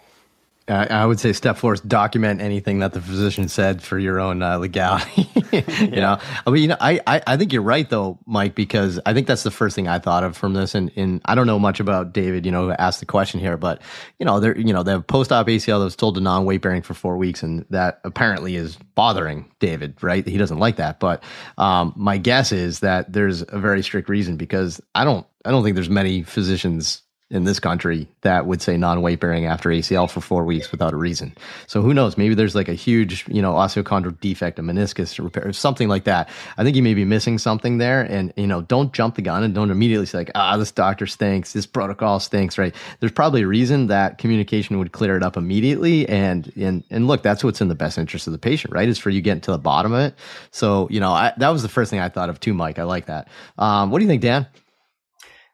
I 0.71 1.05
would 1.05 1.19
say 1.19 1.33
step 1.33 1.57
four 1.57 1.75
is 1.75 1.81
document 1.81 2.41
anything 2.41 2.79
that 2.81 2.93
the 2.93 3.01
physician 3.01 3.49
said 3.49 3.83
for 3.83 3.99
your 3.99 4.21
own 4.21 4.43
uh, 4.43 4.59
legality. 4.59 5.29
you 5.53 5.63
yeah. 5.69 6.01
know, 6.01 6.19
I 6.47 6.51
mean, 6.51 6.63
you 6.63 6.69
know, 6.69 6.77
I, 6.81 7.01
I, 7.07 7.23
I 7.27 7.37
think 7.37 7.53
you're 7.53 7.63
right 7.63 7.89
though, 7.89 8.19
Mike, 8.27 8.55
because 8.55 9.01
I 9.05 9.15
think 9.15 9.27
that's 9.27 9.43
the 9.43 9.51
first 9.51 9.75
thing 9.75 9.89
I 9.89 9.99
thought 9.99 10.23
of 10.23 10.37
from 10.37 10.55
this. 10.55 10.75
And, 10.75 10.93
and 10.97 11.21
I 11.25 11.35
don't 11.35 11.47
know 11.47 11.59
much 11.59 11.81
about 11.81 12.13
David, 12.13 12.47
you 12.47 12.53
know, 12.53 12.67
who 12.67 12.73
asked 12.73 13.01
the 13.01 13.07
question 13.07 13.41
here, 13.41 13.57
but 13.57 13.83
you 14.19 14.27
know, 14.27 14.39
there, 14.39 14.57
you 14.57 14.73
know, 14.73 14.83
the 14.83 15.01
post-op 15.01 15.47
ACL 15.47 15.79
that 15.79 15.85
was 15.85 15.97
told 15.97 16.15
to 16.15 16.21
non-weight 16.21 16.63
bearing 16.63 16.83
for 16.83 16.95
four 16.95 17.17
weeks, 17.17 17.43
and 17.43 17.65
that 17.71 18.01
apparently 18.05 18.57
is 18.57 18.77
bothering 18.95 19.51
David, 19.59 20.03
right? 20.03 20.27
He 20.27 20.39
doesn't 20.39 20.59
like 20.59 20.77
that. 20.77 21.01
But 21.01 21.25
um, 21.59 21.93
my 21.97 22.19
guess 22.19 22.53
is 22.53 22.81
that 22.81 23.13
there's 23.13 23.43
a 23.43 23.59
very 23.59 23.83
strict 23.83 24.09
reason 24.09 24.37
because 24.37 24.81
I 24.95 25.05
don't, 25.05 25.27
I 25.45 25.51
don't 25.51 25.65
think 25.65 25.75
there's 25.75 25.91
many 25.91 26.23
physicians 26.23 27.03
in 27.31 27.45
this 27.45 27.61
country 27.61 28.09
that 28.23 28.47
would 28.47 28.61
say 28.61 28.77
non-weight 28.77 29.21
bearing 29.21 29.47
after 29.47 29.69
ACL 29.69 30.11
for 30.11 30.21
four 30.21 30.45
weeks 30.45 30.73
without 30.73 30.93
a 30.93 30.97
reason. 30.97 31.33
So 31.69 31.81
who 31.81 31.95
knows? 31.95 32.19
Maybe 32.19 32.35
there's 32.35 32.57
like 32.57 32.69
a 32.69 32.75
huge, 32.75 33.25
you 33.29 33.41
know, 33.41 33.53
osteochondral 33.53 34.19
defect, 34.21 34.59
a 34.59 34.63
meniscus 34.63 35.23
repair, 35.23 35.53
something 35.53 35.89
like 35.89 36.05
that. 36.05 36.29
I 36.59 36.65
think 36.65 36.75
you 36.75 36.83
may 36.83 36.95
be 36.95 37.05
missing 37.05 37.39
something 37.39 37.79
there. 37.79 38.03
And 38.03 38.33
you 38.37 38.49
know, 38.49 38.63
don't 38.63 38.93
jump 38.93 39.15
the 39.15 39.23
gun 39.23 39.45
and 39.45 39.55
don't 39.55 39.71
immediately 39.71 40.07
say 40.07 40.19
like, 40.19 40.33
ah, 40.35 40.57
this 40.57 40.73
doctor 40.73 41.07
stinks, 41.07 41.53
this 41.53 41.67
protocol 41.67 42.19
stinks, 42.19 42.59
right? 42.59 42.75
There's 42.99 43.13
probably 43.13 43.43
a 43.43 43.47
reason 43.47 43.87
that 43.87 44.19
communication 44.19 44.79
would 44.79 44.91
clear 44.91 45.17
it 45.17 45.23
up 45.23 45.37
immediately. 45.37 46.09
And 46.09 46.53
and 46.57 46.83
and 46.91 47.07
look, 47.07 47.23
that's 47.23 47.45
what's 47.45 47.61
in 47.61 47.69
the 47.69 47.77
best 47.77 47.97
interest 47.97 48.27
of 48.27 48.33
the 48.33 48.39
patient, 48.39 48.75
right? 48.75 48.89
Is 48.89 48.99
for 48.99 49.11
you 49.11 49.21
getting 49.21 49.43
to 49.43 49.53
the 49.53 49.59
bottom 49.59 49.93
of 49.93 50.01
it. 50.01 50.15
So 50.51 50.89
you 50.91 50.99
know, 50.99 51.13
I, 51.13 51.33
that 51.37 51.51
was 51.51 51.63
the 51.63 51.69
first 51.69 51.91
thing 51.91 52.01
I 52.01 52.09
thought 52.09 52.29
of 52.29 52.41
too, 52.41 52.55
Mike. 52.55 52.81
I 52.81 52.83
like 52.83 53.07
that. 53.07 53.29
Um, 53.57 53.93
what 53.93 54.01
do 54.01 54.05
you 54.05 54.09
think, 54.09 54.23
Dan? 54.23 54.49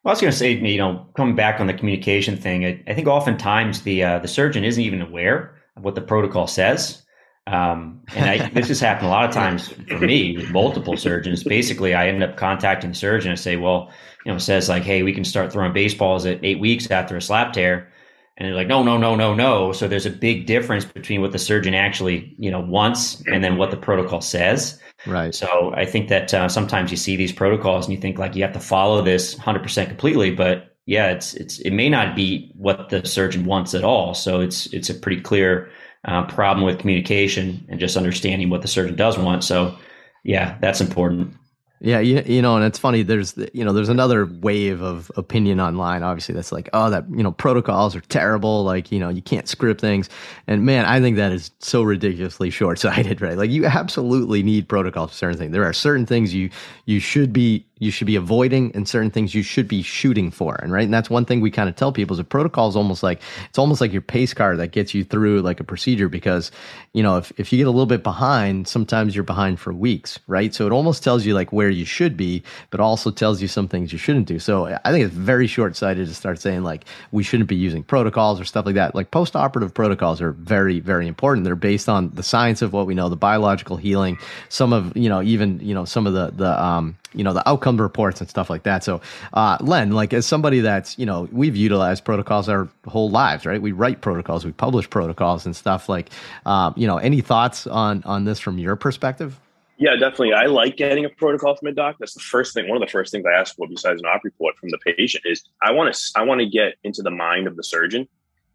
I 0.07 0.11
was 0.11 0.21
going 0.21 0.31
to 0.31 0.39
say, 0.39 0.53
you 0.53 0.79
know, 0.79 1.07
coming 1.17 1.35
back 1.35 1.61
on 1.61 1.67
the 1.67 1.75
communication 1.75 2.37
thing, 2.37 2.65
I, 2.65 2.83
I 2.87 2.95
think 2.95 3.09
oftentimes 3.09 3.83
the 3.83 4.05
uh, 4.05 4.19
the 4.21 4.29
surgeon 4.29 4.65
isn't 4.65 4.83
even 4.83 5.03
aware 5.03 5.57
of 5.77 5.85
what 5.85 5.95
the 5.95 6.01
protocol 6.01 6.47
says. 6.47 7.03
Um, 7.49 8.03
and 8.15 8.29
I, 8.29 8.49
this 8.51 8.69
has 8.69 8.81
happened 8.81 9.07
a 9.07 9.11
lot 9.11 9.25
of 9.25 9.35
times 9.35 9.69
for 9.89 9.99
me, 9.99 10.37
with 10.37 10.51
multiple 10.51 10.97
surgeons. 10.97 11.45
Basically, 11.45 11.95
I 11.95 12.09
end 12.09 12.23
up 12.23 12.37
contacting 12.37 12.91
the 12.91 12.97
surgeon 12.97 13.31
and 13.31 13.41
say, 13.41 13.57
well, 13.57 13.91
you 14.25 14.33
know, 14.33 14.39
says 14.39 14.69
like, 14.69 14.83
hey, 14.83 15.03
we 15.03 15.13
can 15.13 15.25
start 15.25 15.53
throwing 15.53 15.73
baseballs 15.73 16.27
at 16.27 16.45
eight 16.45 16.61
weeks 16.61 16.91
after 16.91 17.17
a 17.17 17.23
slap 17.23 17.53
tear. 17.53 17.89
And 18.37 18.47
they're 18.47 18.55
like, 18.55 18.67
no, 18.67 18.83
no, 18.83 18.99
no, 18.99 19.17
no, 19.17 19.35
no. 19.35 19.73
So 19.73 19.89
there's 19.89 20.05
a 20.05 20.11
big 20.11 20.47
difference 20.47 20.85
between 20.85 21.23
what 21.23 21.33
the 21.33 21.39
surgeon 21.39 21.75
actually, 21.75 22.35
you 22.39 22.51
know, 22.51 22.61
wants 22.61 23.23
and 23.27 23.43
then 23.43 23.57
what 23.57 23.71
the 23.71 23.79
protocol 23.79 24.21
says. 24.21 24.79
Right. 25.07 25.35
So 25.35 25.73
I 25.75 25.87
think 25.87 26.09
that 26.09 26.35
uh, 26.35 26.49
sometimes 26.49 26.91
you 26.91 26.99
see 26.99 27.17
these 27.17 27.33
protocols 27.33 27.87
and 27.87 27.95
you 27.95 28.01
think 28.01 28.19
like 28.19 28.37
you 28.37 28.43
have 28.43 28.53
to 28.53 28.61
follow 28.61 29.01
this 29.01 29.37
100% 29.37 29.89
completely, 29.89 30.33
but 30.33 30.77
yeah, 30.87 31.11
it's 31.11 31.35
it's 31.35 31.59
it 31.61 31.73
may 31.73 31.89
not 31.89 32.15
be 32.15 32.53
what 32.55 32.91
the 32.91 33.05
surgeon 33.05 33.45
wants 33.45 33.75
at 33.75 33.85
all. 33.85 34.15
So 34.15 34.41
it's 34.41 34.67
it's 34.67 34.89
a 34.89 34.95
pretty 34.95 35.21
clear 35.21 35.69
uh, 36.05 36.25
problem 36.27 36.65
with 36.65 36.79
communication 36.79 37.67
and 37.69 37.81
just 37.81 37.97
understanding 37.97 38.51
what 38.51 38.63
the 38.63 38.69
surgeon 38.69 38.95
does 38.95 39.19
want. 39.19 39.43
So 39.43 39.77
yeah, 40.23 40.57
that's 40.61 40.81
important. 40.81 41.35
Yeah, 41.81 42.01
you, 42.01 42.23
you 42.25 42.41
know, 42.41 42.57
and 42.57 42.65
it's 42.65 42.79
funny. 42.79 43.03
There's 43.03 43.37
you 43.53 43.63
know, 43.65 43.73
there's 43.73 43.91
another 43.91 44.25
wave 44.25 44.81
of 44.81 45.13
opinion 45.17 45.61
online. 45.61 46.03
Obviously, 46.03 46.35
that's 46.35 46.51
like, 46.51 46.71
oh, 46.73 46.89
that 46.89 47.05
you 47.11 47.23
know, 47.23 47.33
protocols 47.33 47.95
are 47.95 48.01
terrible. 48.03 48.65
Like, 48.65 48.91
you 48.91 48.99
know, 48.99 49.11
you 49.11 49.21
can't 49.21 49.47
script 49.47 49.81
things. 49.81 50.09
And 50.47 50.65
man, 50.65 50.87
I 50.87 51.01
think 51.01 51.17
that 51.17 51.33
is 51.33 51.51
so 51.59 51.83
ridiculously 51.83 52.51
short 52.51 52.79
sighted. 52.79 53.21
Right? 53.27 53.37
Like, 53.37 53.51
you 53.51 53.67
absolutely 53.67 54.43
need 54.43 54.69
protocols 54.69 55.11
for 55.11 55.17
certain 55.17 55.39
things. 55.39 55.53
There 55.53 55.65
are 55.65 55.73
certain 55.73 56.07
things 56.07 56.33
you 56.33 56.51
you 56.87 57.01
should 57.01 57.33
be 57.33 57.67
you 57.79 57.91
should 57.91 58.07
be 58.07 58.17
avoiding 58.17 58.73
and 58.75 58.89
certain 58.89 59.11
things 59.11 59.35
you 59.35 59.43
should 59.43 59.69
be 59.69 59.83
shooting 59.83 60.31
for. 60.31 60.55
And 60.63 60.73
right. 60.73 60.85
And 60.85 60.95
that's 60.95 61.11
one 61.11 61.27
thing 61.27 61.43
we 61.43 61.51
kind 61.51 61.69
of 61.69 61.77
tell 61.77 61.93
people 61.93 62.15
is 62.15 62.21
a 62.21 62.25
protocol 62.25 62.69
is 62.69 62.77
almost 62.77 63.03
like 63.03 63.21
it's 63.51 63.59
almost 63.59 63.83
like 63.83 63.93
your 63.93 64.01
pace 64.01 64.33
car 64.33 64.57
that 64.57 64.69
gets 64.69 64.95
you 64.95 65.05
through 65.05 65.43
like 65.43 65.61
a 65.61 65.65
procedure 65.65 66.09
because, 66.09 66.51
you 66.95 67.03
know, 67.03 67.19
if, 67.19 67.33
if 67.37 67.53
you 67.53 67.59
get 67.59 67.67
a 67.67 67.71
little 67.71 67.85
bit 67.85 68.03
behind, 68.03 68.67
sometimes 68.67 69.15
you're 69.15 69.25
behind 69.25 69.61
for 69.61 69.75
weeks, 69.75 70.19
right? 70.27 70.55
So 70.55 70.65
it 70.67 70.73
almost 70.73 71.05
tells 71.05 71.27
you 71.27 71.35
like 71.35 71.53
where 71.53 71.69
you 71.69 71.85
should 71.85 72.17
be, 72.17 72.43
but 72.71 72.81
also 72.81 73.11
tells 73.11 73.43
you 73.43 73.49
some 73.49 73.69
things 73.69 73.93
you 73.93 73.99
shouldn't 73.99 74.27
do. 74.27 74.39
So 74.39 74.79
I 74.83 74.91
think 74.91 75.05
it's 75.05 75.15
very 75.15 75.47
short 75.47 75.77
sighted 75.77 76.09
to 76.09 76.15
start 76.15 76.41
saying 76.41 76.63
like 76.63 76.87
we 77.13 77.23
shouldn't 77.23 77.49
be 77.49 77.57
using 77.57 77.83
protocols 77.83 78.41
or 78.41 78.47
stuff 78.47 78.65
like 78.65 78.77
that. 78.77 78.95
Like 78.95 79.11
post 79.11 79.37
operative 79.37 79.75
protocols 79.75 80.23
are 80.23 80.33
very, 80.33 80.81
very 80.81 81.07
important. 81.07 81.45
They're 81.45 81.57
based 81.57 81.91
on 81.91 82.11
the 82.15 82.23
science 82.23 82.63
of 82.63 82.73
what 82.73 82.87
we 82.87 82.95
know, 82.95 83.11
the 83.11 83.17
biological 83.17 83.77
healing, 83.77 84.17
some 84.49 84.73
of, 84.73 84.97
you 84.97 85.11
know, 85.11 85.21
even, 85.21 85.61
you 85.61 85.75
know, 85.75 85.85
some 85.85 86.07
of 86.07 86.15
the, 86.15 86.31
the, 86.31 86.65
um, 86.65 86.97
you 87.17 87.25
know 87.25 87.33
the 87.33 87.47
outcome 87.49 87.81
reports 87.81 88.21
and 88.21 88.31
stuff 88.31 88.49
like 88.49 88.63
that 88.63 88.85
so 88.85 89.01
uh, 89.33 89.57
len 89.61 89.91
like 89.93 90.13
as 90.13 90.27
somebody 90.27 90.61
that's 90.61 90.99
you 90.99 91.07
know 91.07 91.29
we've 91.33 91.57
utilized 91.57 92.05
protocols 92.05 92.49
our 92.49 92.69
whole 92.87 93.11
lives 93.11 93.45
right 93.47 93.61
we 93.63 93.73
write 93.73 94.01
protocols 94.01 94.45
we 94.45 94.53
publish 94.53 94.89
protocols 94.89 95.47
and 95.47 95.57
stuff 95.57 95.89
like 95.89 96.11
um, 96.45 96.73
you 96.77 96.87
know 96.87 96.99
any 96.99 97.21
thoughts 97.21 97.67
on 97.67 98.03
on 98.05 98.25
this 98.25 98.39
from 98.39 98.59
your 98.59 98.77
perspective 98.77 99.41
yeah, 99.79 99.95
definitely. 99.97 100.33
I 100.33 100.47
like 100.47 100.77
getting 100.77 101.05
a 101.05 101.11
protocol 101.11 101.55
from 101.55 101.69
a 101.69 101.73
doc. 101.73 101.97
That's 102.01 102.15
the 102.15 102.21
first 102.21 102.55
thing. 102.55 102.67
One 102.69 102.81
of 102.81 102.87
the 102.87 102.91
first 102.91 103.13
things 103.13 103.27
I 103.27 103.39
ask 103.39 103.55
for, 103.57 103.69
besides 103.69 104.01
an 104.01 104.07
op 104.07 104.25
report 104.25 104.57
from 104.57 104.71
the 104.71 104.79
patient, 104.79 105.25
is 105.27 105.43
I 105.63 105.73
want 105.73 105.95
to 105.95 106.13
I 106.17 106.23
want 106.23 106.41
to 106.41 106.47
get 106.47 106.77
into 106.83 107.03
the 107.03 107.11
mind 107.11 107.47
of 107.47 107.57
the 107.57 107.63
surgeon 107.63 108.09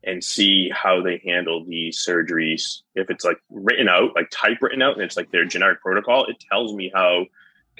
and 0.04 0.24
see 0.24 0.72
how 0.74 1.02
they 1.02 1.22
handle 1.24 1.64
these 1.64 2.04
surgeries. 2.04 2.82
If 2.96 3.12
it's 3.12 3.24
like 3.24 3.38
written 3.52 3.88
out, 3.88 4.16
like 4.16 4.30
typewritten 4.32 4.82
out, 4.82 4.96
and 4.96 5.04
it's 5.04 5.16
like 5.16 5.32
their 5.32 5.46
generic 5.46 5.82
protocol, 5.82 6.26
it 6.26 6.38
tells 6.52 6.74
me 6.74 6.92
how 6.94 7.26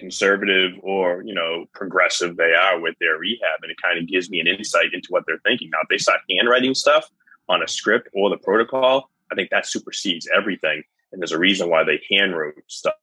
conservative 0.02 0.72
or 0.82 1.22
you 1.24 1.34
know 1.34 1.66
progressive 1.74 2.36
they 2.36 2.54
are 2.54 2.80
with 2.80 2.96
their 3.00 3.20
rehab 3.20 3.60
and 3.62 3.72
it 3.72 3.78
kind 3.82 4.00
of 4.00 4.08
gives 4.08 4.32
me 4.32 4.40
an 4.40 4.48
insight 4.48 4.94
into 4.94 5.08
what 5.10 5.24
they're 5.28 5.46
thinking. 5.46 5.70
Now 5.70 5.78
if 5.84 5.90
they 5.90 6.00
start 6.00 6.22
handwriting 6.28 6.74
stuff 6.74 7.08
on 7.48 7.62
a 7.62 7.68
script 7.68 8.10
or 8.16 8.30
the 8.32 8.38
protocol 8.38 9.12
i 9.32 9.36
think 9.36 9.52
that 9.52 9.68
supersedes 9.68 10.28
everything 10.36 10.82
and 11.12 11.22
there's 11.22 11.34
a 11.34 11.38
reason 11.38 11.70
why 11.70 11.84
they 11.84 12.00
handwrote 12.12 12.54
stuff. 12.68 12.96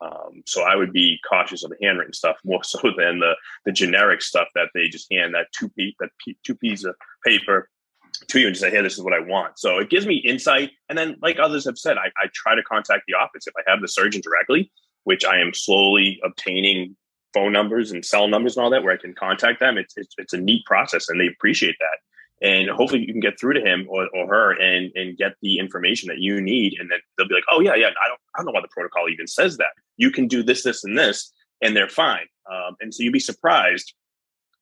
Um, 0.00 0.42
so 0.46 0.62
i 0.62 0.74
would 0.74 0.92
be 0.94 1.18
cautious 1.28 1.62
of 1.64 1.70
the 1.70 1.76
handwritten 1.82 2.14
stuff 2.14 2.36
more 2.44 2.64
so 2.64 2.78
than 2.96 3.18
the 3.20 3.34
the 3.66 3.72
generic 3.72 4.22
stuff 4.22 4.48
that 4.54 4.70
they 4.74 4.88
just 4.88 5.12
hand 5.12 5.34
that 5.34 5.48
two 5.52 5.68
piece 5.68 5.94
that 6.00 6.10
two 6.46 6.54
piece 6.54 6.84
of 6.84 6.94
paper 7.26 7.68
to 8.28 8.40
you 8.40 8.46
and 8.46 8.54
just 8.54 8.62
say 8.62 8.70
hey 8.70 8.80
this 8.80 8.96
is 8.96 9.04
what 9.04 9.12
i 9.12 9.20
want. 9.20 9.58
So 9.58 9.78
it 9.78 9.90
gives 9.90 10.06
me 10.06 10.16
insight 10.16 10.70
and 10.88 10.96
then 10.96 11.16
like 11.20 11.38
others 11.38 11.66
have 11.66 11.76
said 11.76 11.98
I, 11.98 12.06
I 12.24 12.28
try 12.32 12.54
to 12.54 12.62
contact 12.62 13.02
the 13.06 13.14
office. 13.14 13.46
If 13.46 13.54
i 13.58 13.70
have 13.70 13.82
the 13.82 13.88
surgeon 13.88 14.22
directly 14.22 14.72
which 15.08 15.24
I 15.24 15.40
am 15.40 15.54
slowly 15.54 16.20
obtaining 16.22 16.94
phone 17.32 17.50
numbers 17.50 17.92
and 17.92 18.04
cell 18.04 18.28
numbers 18.28 18.58
and 18.58 18.64
all 18.64 18.68
that 18.68 18.82
where 18.82 18.92
I 18.92 18.98
can 18.98 19.14
contact 19.14 19.58
them. 19.58 19.78
It's, 19.78 19.94
it's, 19.96 20.14
it's 20.18 20.34
a 20.34 20.38
neat 20.38 20.66
process 20.66 21.08
and 21.08 21.18
they 21.18 21.28
appreciate 21.28 21.76
that. 21.80 22.46
And 22.46 22.68
hopefully 22.68 23.06
you 23.06 23.14
can 23.14 23.20
get 23.22 23.40
through 23.40 23.54
to 23.54 23.62
him 23.62 23.86
or, 23.88 24.06
or 24.14 24.26
her 24.26 24.52
and, 24.52 24.92
and 24.94 25.16
get 25.16 25.32
the 25.40 25.58
information 25.58 26.08
that 26.08 26.18
you 26.18 26.42
need. 26.42 26.74
And 26.78 26.90
then 26.90 26.98
they'll 27.16 27.26
be 27.26 27.32
like, 27.32 27.44
oh 27.50 27.60
yeah, 27.60 27.74
yeah, 27.74 27.86
I 27.86 28.08
don't, 28.08 28.20
I 28.34 28.38
don't 28.38 28.46
know 28.46 28.52
why 28.52 28.60
the 28.60 28.68
protocol 28.70 29.08
even 29.08 29.26
says 29.26 29.56
that. 29.56 29.70
You 29.96 30.10
can 30.10 30.28
do 30.28 30.42
this, 30.42 30.62
this, 30.62 30.84
and 30.84 30.98
this, 30.98 31.32
and 31.62 31.74
they're 31.74 31.88
fine. 31.88 32.26
Um, 32.52 32.76
and 32.82 32.92
so 32.92 33.02
you'd 33.02 33.14
be 33.14 33.18
surprised 33.18 33.94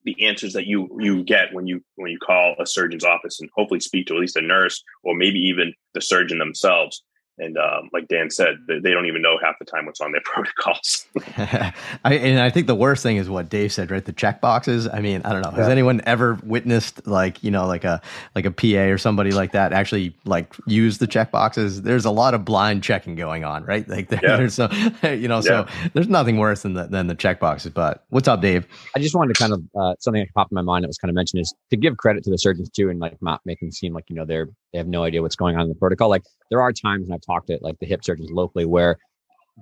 the 0.05 0.25
answers 0.25 0.53
that 0.53 0.65
you 0.65 0.87
you 1.01 1.25
get 1.25 1.53
when 1.53 1.67
you 1.67 1.83
when 1.95 2.09
you 2.09 2.17
call 2.17 2.55
a 2.57 2.65
surgeon's 2.65 3.03
office 3.03 3.41
and 3.41 3.49
hopefully 3.53 3.81
speak 3.81 4.07
to 4.07 4.13
at 4.13 4.21
least 4.21 4.37
a 4.37 4.41
nurse 4.41 4.81
or 5.03 5.13
maybe 5.13 5.39
even 5.39 5.73
the 5.93 5.99
surgeon 5.99 6.37
themselves 6.37 7.03
and 7.39 7.57
um, 7.57 7.89
like 7.93 8.07
Dan 8.07 8.29
said, 8.29 8.57
they 8.67 8.91
don't 8.91 9.05
even 9.05 9.21
know 9.21 9.37
half 9.41 9.59
the 9.59 9.65
time 9.65 9.85
what's 9.85 10.01
on 10.01 10.11
their 10.11 10.21
protocols. 10.25 11.05
I, 11.37 12.15
and 12.15 12.39
I 12.39 12.49
think 12.49 12.67
the 12.67 12.75
worst 12.75 13.03
thing 13.03 13.17
is 13.17 13.29
what 13.29 13.49
Dave 13.49 13.71
said, 13.71 13.91
right? 13.91 14.03
The 14.03 14.13
check 14.13 14.41
boxes. 14.41 14.87
I 14.87 15.01
mean, 15.01 15.21
I 15.23 15.33
don't 15.33 15.43
know. 15.43 15.51
Has 15.51 15.67
anyone 15.67 16.01
ever 16.05 16.39
witnessed 16.43 17.05
like 17.05 17.43
you 17.43 17.51
know 17.51 17.67
like 17.67 17.83
a 17.83 18.01
like 18.35 18.45
a 18.45 18.51
PA 18.51 18.91
or 18.91 18.97
somebody 18.97 19.31
like 19.31 19.51
that 19.51 19.73
actually 19.73 20.15
like 20.25 20.55
use 20.65 20.97
the 20.97 21.07
check 21.07 21.31
boxes? 21.31 21.83
There's 21.83 22.05
a 22.05 22.11
lot 22.11 22.33
of 22.33 22.43
blind 22.43 22.83
checking 22.83 23.15
going 23.15 23.43
on, 23.43 23.63
right? 23.63 23.85
Like 23.97 24.09
there, 24.09 24.19
yeah. 24.21 24.37
there's 24.37 24.53
so 24.53 24.69
you 25.03 25.27
know, 25.27 25.37
yeah. 25.37 25.41
so 25.41 25.67
there's 25.93 26.07
nothing 26.07 26.37
worse 26.37 26.61
than 26.61 26.73
the 26.73 26.85
than 26.85 27.07
the 27.07 27.15
check 27.15 27.39
boxes. 27.39 27.71
But 27.71 28.03
what's 28.09 28.27
up, 28.27 28.41
Dave? 28.41 28.67
I 28.95 28.99
just 28.99 29.15
wanted 29.15 29.33
to 29.33 29.39
kind 29.39 29.53
of 29.53 29.63
uh, 29.75 29.95
something 29.99 30.21
that 30.21 30.31
popped 30.35 30.51
in 30.51 30.55
my 30.55 30.61
mind 30.61 30.83
that 30.83 30.87
was 30.87 30.97
kind 30.97 31.09
of 31.09 31.15
mentioned 31.15 31.41
is 31.41 31.55
to 31.71 31.77
give 31.77 31.97
credit 31.97 32.23
to 32.25 32.29
the 32.29 32.37
surgeons 32.37 32.69
too, 32.69 32.89
and 32.89 32.99
like 32.99 33.19
not 33.21 33.41
making 33.45 33.71
seem 33.71 33.93
like 33.93 34.09
you 34.09 34.15
know 34.15 34.25
they're 34.25 34.49
they 34.71 34.77
have 34.77 34.87
no 34.87 35.03
idea 35.03 35.21
what's 35.21 35.35
going 35.35 35.55
on 35.55 35.63
in 35.63 35.69
the 35.69 35.75
protocol. 35.75 36.09
Like 36.09 36.23
there 36.49 36.61
are 36.61 36.71
times 36.71 37.07
when 37.07 37.13
I've 37.13 37.25
talked 37.25 37.47
to 37.47 37.59
like 37.61 37.79
the 37.79 37.85
hip 37.85 38.03
surgeons 38.03 38.29
locally 38.31 38.65
where 38.65 38.97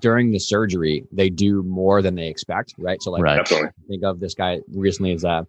during 0.01 0.31
the 0.31 0.39
surgery 0.39 1.03
they 1.11 1.29
do 1.29 1.63
more 1.63 2.01
than 2.01 2.15
they 2.15 2.27
expect, 2.27 2.73
right? 2.77 3.01
So 3.01 3.11
like 3.11 3.23
right. 3.23 3.47
think 3.87 4.03
of 4.03 4.19
this 4.19 4.33
guy 4.33 4.59
recently 4.73 5.13
as 5.13 5.23
a 5.23 5.45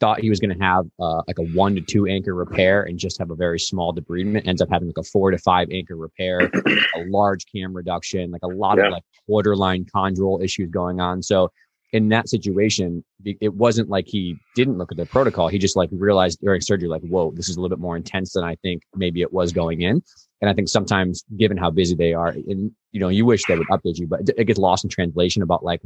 thought 0.00 0.20
he 0.20 0.30
was 0.30 0.40
going 0.40 0.56
to 0.56 0.64
have 0.64 0.86
uh, 0.98 1.22
like 1.26 1.38
a 1.38 1.44
one 1.52 1.74
to 1.74 1.80
two 1.80 2.06
anchor 2.06 2.34
repair 2.34 2.84
and 2.84 2.98
just 2.98 3.18
have 3.18 3.30
a 3.30 3.34
very 3.34 3.58
small 3.58 3.94
debridement 3.94 4.46
ends 4.46 4.62
up 4.62 4.68
having 4.70 4.88
like 4.88 4.98
a 4.98 5.02
four 5.02 5.30
to 5.30 5.38
five 5.38 5.68
anchor 5.70 5.96
repair 5.96 6.40
a 6.96 7.04
large 7.08 7.44
cam 7.54 7.74
reduction 7.74 8.30
like 8.30 8.42
a 8.42 8.48
lot 8.48 8.78
yeah. 8.78 8.86
of 8.86 8.92
like 8.92 9.02
borderline 9.28 9.84
chondral 9.84 10.42
issues 10.42 10.70
going 10.70 11.00
on 11.00 11.22
so 11.22 11.50
in 11.94 12.08
that 12.08 12.28
situation, 12.28 13.04
it 13.24 13.54
wasn't 13.54 13.88
like 13.88 14.08
he 14.08 14.36
didn't 14.56 14.78
look 14.78 14.90
at 14.90 14.98
the 14.98 15.06
protocol. 15.06 15.46
He 15.46 15.58
just 15.58 15.76
like 15.76 15.88
realized 15.92 16.40
during 16.40 16.60
surgery, 16.60 16.88
like, 16.88 17.02
whoa, 17.02 17.30
this 17.30 17.48
is 17.48 17.56
a 17.56 17.60
little 17.60 17.74
bit 17.74 17.80
more 17.80 17.96
intense 17.96 18.32
than 18.32 18.42
I 18.42 18.56
think 18.56 18.82
maybe 18.96 19.22
it 19.22 19.32
was 19.32 19.52
going 19.52 19.82
in. 19.82 20.02
And 20.40 20.50
I 20.50 20.54
think 20.54 20.68
sometimes, 20.68 21.22
given 21.36 21.56
how 21.56 21.70
busy 21.70 21.94
they 21.94 22.12
are, 22.12 22.30
and 22.30 22.72
you 22.90 22.98
know, 22.98 23.10
you 23.10 23.24
wish 23.24 23.44
they 23.46 23.56
would 23.56 23.68
update 23.68 23.96
you, 23.98 24.08
but 24.08 24.22
it 24.36 24.44
gets 24.44 24.58
lost 24.58 24.82
in 24.82 24.90
translation 24.90 25.40
about 25.40 25.64
like 25.64 25.80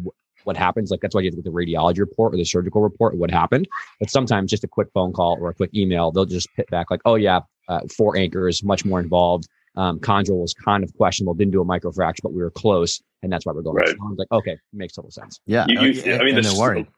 what 0.44 0.56
happens. 0.56 0.90
Like 0.90 1.00
that's 1.02 1.14
why 1.14 1.20
you 1.20 1.26
have 1.26 1.36
to 1.36 1.42
get 1.42 1.44
the 1.44 1.50
radiology 1.50 1.98
report 1.98 2.32
or 2.32 2.38
the 2.38 2.44
surgical 2.44 2.80
report, 2.80 3.14
what 3.14 3.30
happened. 3.30 3.68
But 4.00 4.08
sometimes 4.08 4.50
just 4.50 4.64
a 4.64 4.68
quick 4.68 4.88
phone 4.94 5.12
call 5.12 5.36
or 5.38 5.50
a 5.50 5.54
quick 5.54 5.74
email, 5.74 6.10
they'll 6.10 6.24
just 6.24 6.48
pit 6.56 6.70
back 6.70 6.90
like, 6.90 7.02
oh 7.04 7.16
yeah, 7.16 7.40
uh, 7.68 7.80
four 7.94 8.16
anchors, 8.16 8.64
much 8.64 8.86
more 8.86 8.98
involved. 8.98 9.46
Um, 9.78 10.00
chondral 10.00 10.40
was 10.40 10.54
kind 10.54 10.82
of 10.82 10.92
questionable, 10.96 11.34
didn't 11.34 11.52
do 11.52 11.62
a 11.62 11.64
microfracture, 11.64 12.18
but 12.24 12.32
we 12.32 12.42
were 12.42 12.50
close, 12.50 13.00
and 13.22 13.32
that's 13.32 13.46
why 13.46 13.52
we're 13.52 13.62
going. 13.62 13.76
Right. 13.76 13.88
So 13.88 13.94
I 13.94 14.08
was 14.08 14.18
like, 14.18 14.32
okay, 14.32 14.58
makes 14.72 14.94
total 14.94 15.12
sense. 15.12 15.40
Yeah, 15.46 15.66
you, 15.68 15.80
you, 15.80 16.14
I 16.14 16.24
mean, 16.24 16.34
they're 16.34 16.58
worried. 16.58 16.88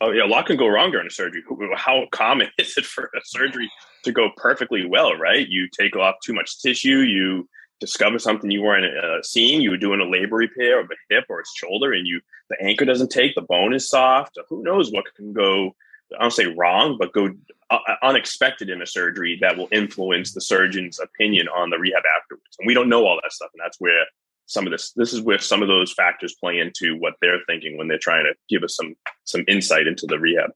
Oh 0.00 0.12
yeah, 0.12 0.24
a 0.24 0.26
lot 0.26 0.46
can 0.46 0.56
go 0.56 0.68
wrong 0.68 0.92
during 0.92 1.08
a 1.08 1.10
surgery. 1.10 1.42
How 1.76 2.06
common 2.12 2.48
is 2.58 2.76
it 2.76 2.84
for 2.84 3.10
a 3.16 3.20
surgery 3.24 3.68
to 4.04 4.12
go 4.12 4.30
perfectly 4.36 4.86
well? 4.86 5.16
Right, 5.16 5.48
you 5.48 5.68
take 5.76 5.96
off 5.96 6.14
too 6.24 6.32
much 6.32 6.62
tissue, 6.62 6.98
you 6.98 7.48
discover 7.80 8.20
something 8.20 8.52
you 8.52 8.62
weren't 8.62 8.86
uh, 8.96 9.20
seeing. 9.24 9.60
You 9.60 9.70
were 9.72 9.76
doing 9.76 10.00
a 10.00 10.04
labral 10.04 10.38
repair 10.38 10.78
of 10.78 10.88
a 10.92 11.14
hip 11.14 11.24
or 11.28 11.40
a 11.40 11.44
shoulder, 11.56 11.92
and 11.92 12.06
you 12.06 12.20
the 12.50 12.56
anchor 12.62 12.84
doesn't 12.84 13.10
take, 13.10 13.34
the 13.34 13.42
bone 13.42 13.74
is 13.74 13.88
soft. 13.88 14.38
Who 14.48 14.62
knows 14.62 14.92
what 14.92 15.04
can 15.16 15.32
go 15.32 15.74
I 16.18 16.22
don't 16.22 16.32
say 16.32 16.46
wrong, 16.46 16.96
but 16.98 17.12
go 17.12 17.30
uh, 17.70 17.78
unexpected 18.02 18.68
in 18.68 18.82
a 18.82 18.86
surgery 18.86 19.38
that 19.40 19.56
will 19.56 19.68
influence 19.72 20.32
the 20.32 20.40
surgeon's 20.40 21.00
opinion 21.00 21.48
on 21.48 21.70
the 21.70 21.78
rehab 21.78 22.02
afterwards. 22.16 22.56
And 22.58 22.66
we 22.66 22.74
don't 22.74 22.88
know 22.88 23.06
all 23.06 23.18
that 23.22 23.32
stuff. 23.32 23.50
And 23.54 23.62
that's 23.64 23.80
where 23.80 24.04
some 24.46 24.66
of 24.66 24.72
this, 24.72 24.92
this 24.92 25.12
is 25.12 25.20
where 25.20 25.38
some 25.38 25.62
of 25.62 25.68
those 25.68 25.92
factors 25.92 26.34
play 26.38 26.58
into 26.58 26.96
what 26.98 27.14
they're 27.22 27.40
thinking 27.46 27.78
when 27.78 27.88
they're 27.88 27.98
trying 27.98 28.24
to 28.24 28.34
give 28.48 28.62
us 28.62 28.76
some, 28.76 28.94
some 29.24 29.44
insight 29.48 29.86
into 29.86 30.06
the 30.06 30.18
rehab. 30.18 30.50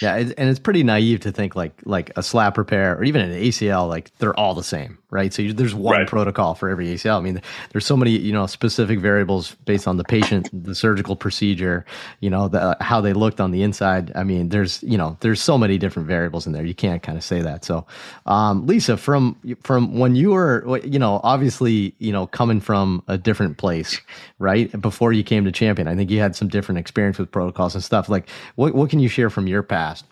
Yeah, 0.00 0.14
and 0.16 0.48
it's 0.48 0.60
pretty 0.60 0.84
naive 0.84 1.20
to 1.20 1.32
think 1.32 1.56
like 1.56 1.72
like 1.84 2.12
a 2.16 2.22
slap 2.22 2.56
repair 2.56 2.96
or 2.96 3.02
even 3.02 3.22
an 3.22 3.32
ACL 3.32 3.88
like 3.88 4.16
they're 4.18 4.38
all 4.38 4.54
the 4.54 4.62
same, 4.62 4.98
right? 5.10 5.32
So 5.32 5.42
you, 5.42 5.52
there's 5.52 5.74
one 5.74 5.98
right. 5.98 6.06
protocol 6.06 6.54
for 6.54 6.68
every 6.68 6.86
ACL. 6.94 7.18
I 7.18 7.20
mean, 7.20 7.42
there's 7.72 7.86
so 7.86 7.96
many 7.96 8.12
you 8.12 8.32
know 8.32 8.46
specific 8.46 9.00
variables 9.00 9.56
based 9.66 9.88
on 9.88 9.96
the 9.96 10.04
patient, 10.04 10.48
the 10.52 10.76
surgical 10.76 11.16
procedure, 11.16 11.84
you 12.20 12.30
know, 12.30 12.46
the, 12.46 12.76
how 12.80 13.00
they 13.00 13.12
looked 13.12 13.40
on 13.40 13.50
the 13.50 13.64
inside. 13.64 14.12
I 14.14 14.22
mean, 14.22 14.50
there's 14.50 14.80
you 14.84 14.96
know 14.96 15.16
there's 15.20 15.42
so 15.42 15.58
many 15.58 15.76
different 15.76 16.06
variables 16.06 16.46
in 16.46 16.52
there. 16.52 16.64
You 16.64 16.74
can't 16.74 17.02
kind 17.02 17.18
of 17.18 17.24
say 17.24 17.42
that. 17.42 17.64
So, 17.64 17.84
um, 18.26 18.68
Lisa, 18.68 18.96
from 18.96 19.36
from 19.64 19.98
when 19.98 20.14
you 20.14 20.30
were 20.30 20.78
you 20.84 21.00
know 21.00 21.20
obviously 21.24 21.96
you 21.98 22.12
know 22.12 22.28
coming 22.28 22.60
from 22.60 23.02
a 23.08 23.18
different 23.18 23.58
place, 23.58 24.00
right? 24.38 24.80
Before 24.80 25.12
you 25.12 25.24
came 25.24 25.44
to 25.46 25.52
Champion, 25.52 25.88
I 25.88 25.96
think 25.96 26.10
you 26.10 26.20
had 26.20 26.36
some 26.36 26.46
different 26.46 26.78
experience 26.78 27.18
with 27.18 27.32
protocols 27.32 27.74
and 27.74 27.82
stuff. 27.82 28.08
Like, 28.08 28.28
what 28.54 28.72
what 28.72 28.88
can 28.88 29.00
you 29.00 29.08
share 29.08 29.30
from 29.30 29.48
your 29.48 29.64
past? 29.64 29.79
Past? 29.80 30.04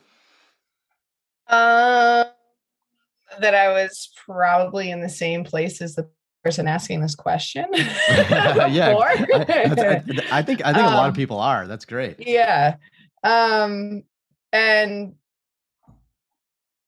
Uh, 1.47 2.25
that 3.41 3.55
I 3.55 3.69
was 3.73 4.11
probably 4.27 4.91
in 4.91 5.01
the 5.01 5.09
same 5.09 5.45
place 5.45 5.81
as 5.81 5.95
the 5.95 6.09
person 6.45 6.67
asking 6.67 7.01
this 7.01 7.15
question. 7.15 7.67
yeah, 7.73 8.95
I, 8.99 9.27
I, 9.39 10.39
I, 10.39 10.43
think 10.43 10.65
I 10.65 10.73
think 10.73 10.85
um, 10.85 10.93
a 10.93 10.97
lot 10.97 11.09
of 11.09 11.13
um, 11.13 11.15
people 11.15 11.41
are. 11.41 11.67
That's 11.67 11.85
great. 11.85 12.17
Yeah, 12.27 12.77
um, 13.23 14.03
and 14.53 15.15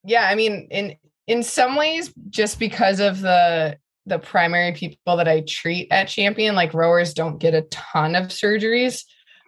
yeah, 0.04 0.28
I 0.28 0.34
mean, 0.34 0.68
in 0.70 0.96
in 1.26 1.42
some 1.42 1.76
ways, 1.76 2.12
just 2.30 2.58
because 2.58 3.00
of 3.00 3.20
the 3.20 3.78
the 4.06 4.18
primary 4.18 4.72
people 4.72 5.16
that 5.16 5.28
I 5.28 5.42
treat 5.46 5.88
at 5.90 6.08
Champion, 6.08 6.54
like 6.54 6.75
rowers 6.75 7.14
don't 7.14 7.38
get 7.38 7.54
a 7.54 7.62
ton 7.62 8.14
of 8.14 8.28
surgeries. 8.28 9.04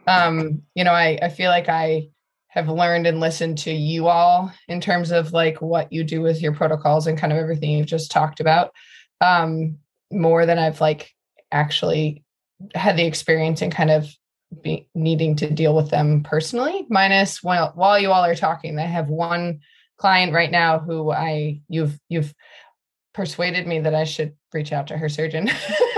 Um, 0.06 0.62
you 0.74 0.84
know, 0.84 0.92
I 0.92 1.18
I 1.22 1.28
feel 1.28 1.50
like 1.50 1.68
I 1.68 2.08
have 2.52 2.68
learned 2.68 3.06
and 3.06 3.18
listened 3.18 3.56
to 3.56 3.72
you 3.72 4.08
all 4.08 4.52
in 4.68 4.78
terms 4.78 5.10
of 5.10 5.32
like 5.32 5.62
what 5.62 5.90
you 5.90 6.04
do 6.04 6.20
with 6.20 6.42
your 6.42 6.52
protocols 6.52 7.06
and 7.06 7.16
kind 7.16 7.32
of 7.32 7.38
everything 7.38 7.70
you've 7.70 7.86
just 7.86 8.10
talked 8.10 8.40
about 8.40 8.72
um, 9.22 9.78
more 10.12 10.44
than 10.44 10.58
I've 10.58 10.80
like 10.80 11.10
actually 11.50 12.22
had 12.74 12.98
the 12.98 13.06
experience 13.06 13.62
and 13.62 13.72
kind 13.72 13.90
of 13.90 14.06
be 14.62 14.86
needing 14.94 15.34
to 15.36 15.48
deal 15.48 15.74
with 15.74 15.88
them 15.88 16.22
personally 16.22 16.86
minus 16.90 17.42
while 17.42 17.72
while 17.74 17.98
you 17.98 18.12
all 18.12 18.22
are 18.22 18.34
talking 18.34 18.78
I 18.78 18.82
have 18.82 19.08
one 19.08 19.60
client 19.96 20.34
right 20.34 20.50
now 20.50 20.78
who 20.78 21.10
I 21.10 21.62
you've 21.68 21.98
you've 22.10 22.34
persuaded 23.14 23.66
me 23.66 23.80
that 23.80 23.94
I 23.94 24.04
should 24.04 24.34
reach 24.52 24.72
out 24.72 24.88
to 24.88 24.98
her 24.98 25.08
surgeon 25.08 25.50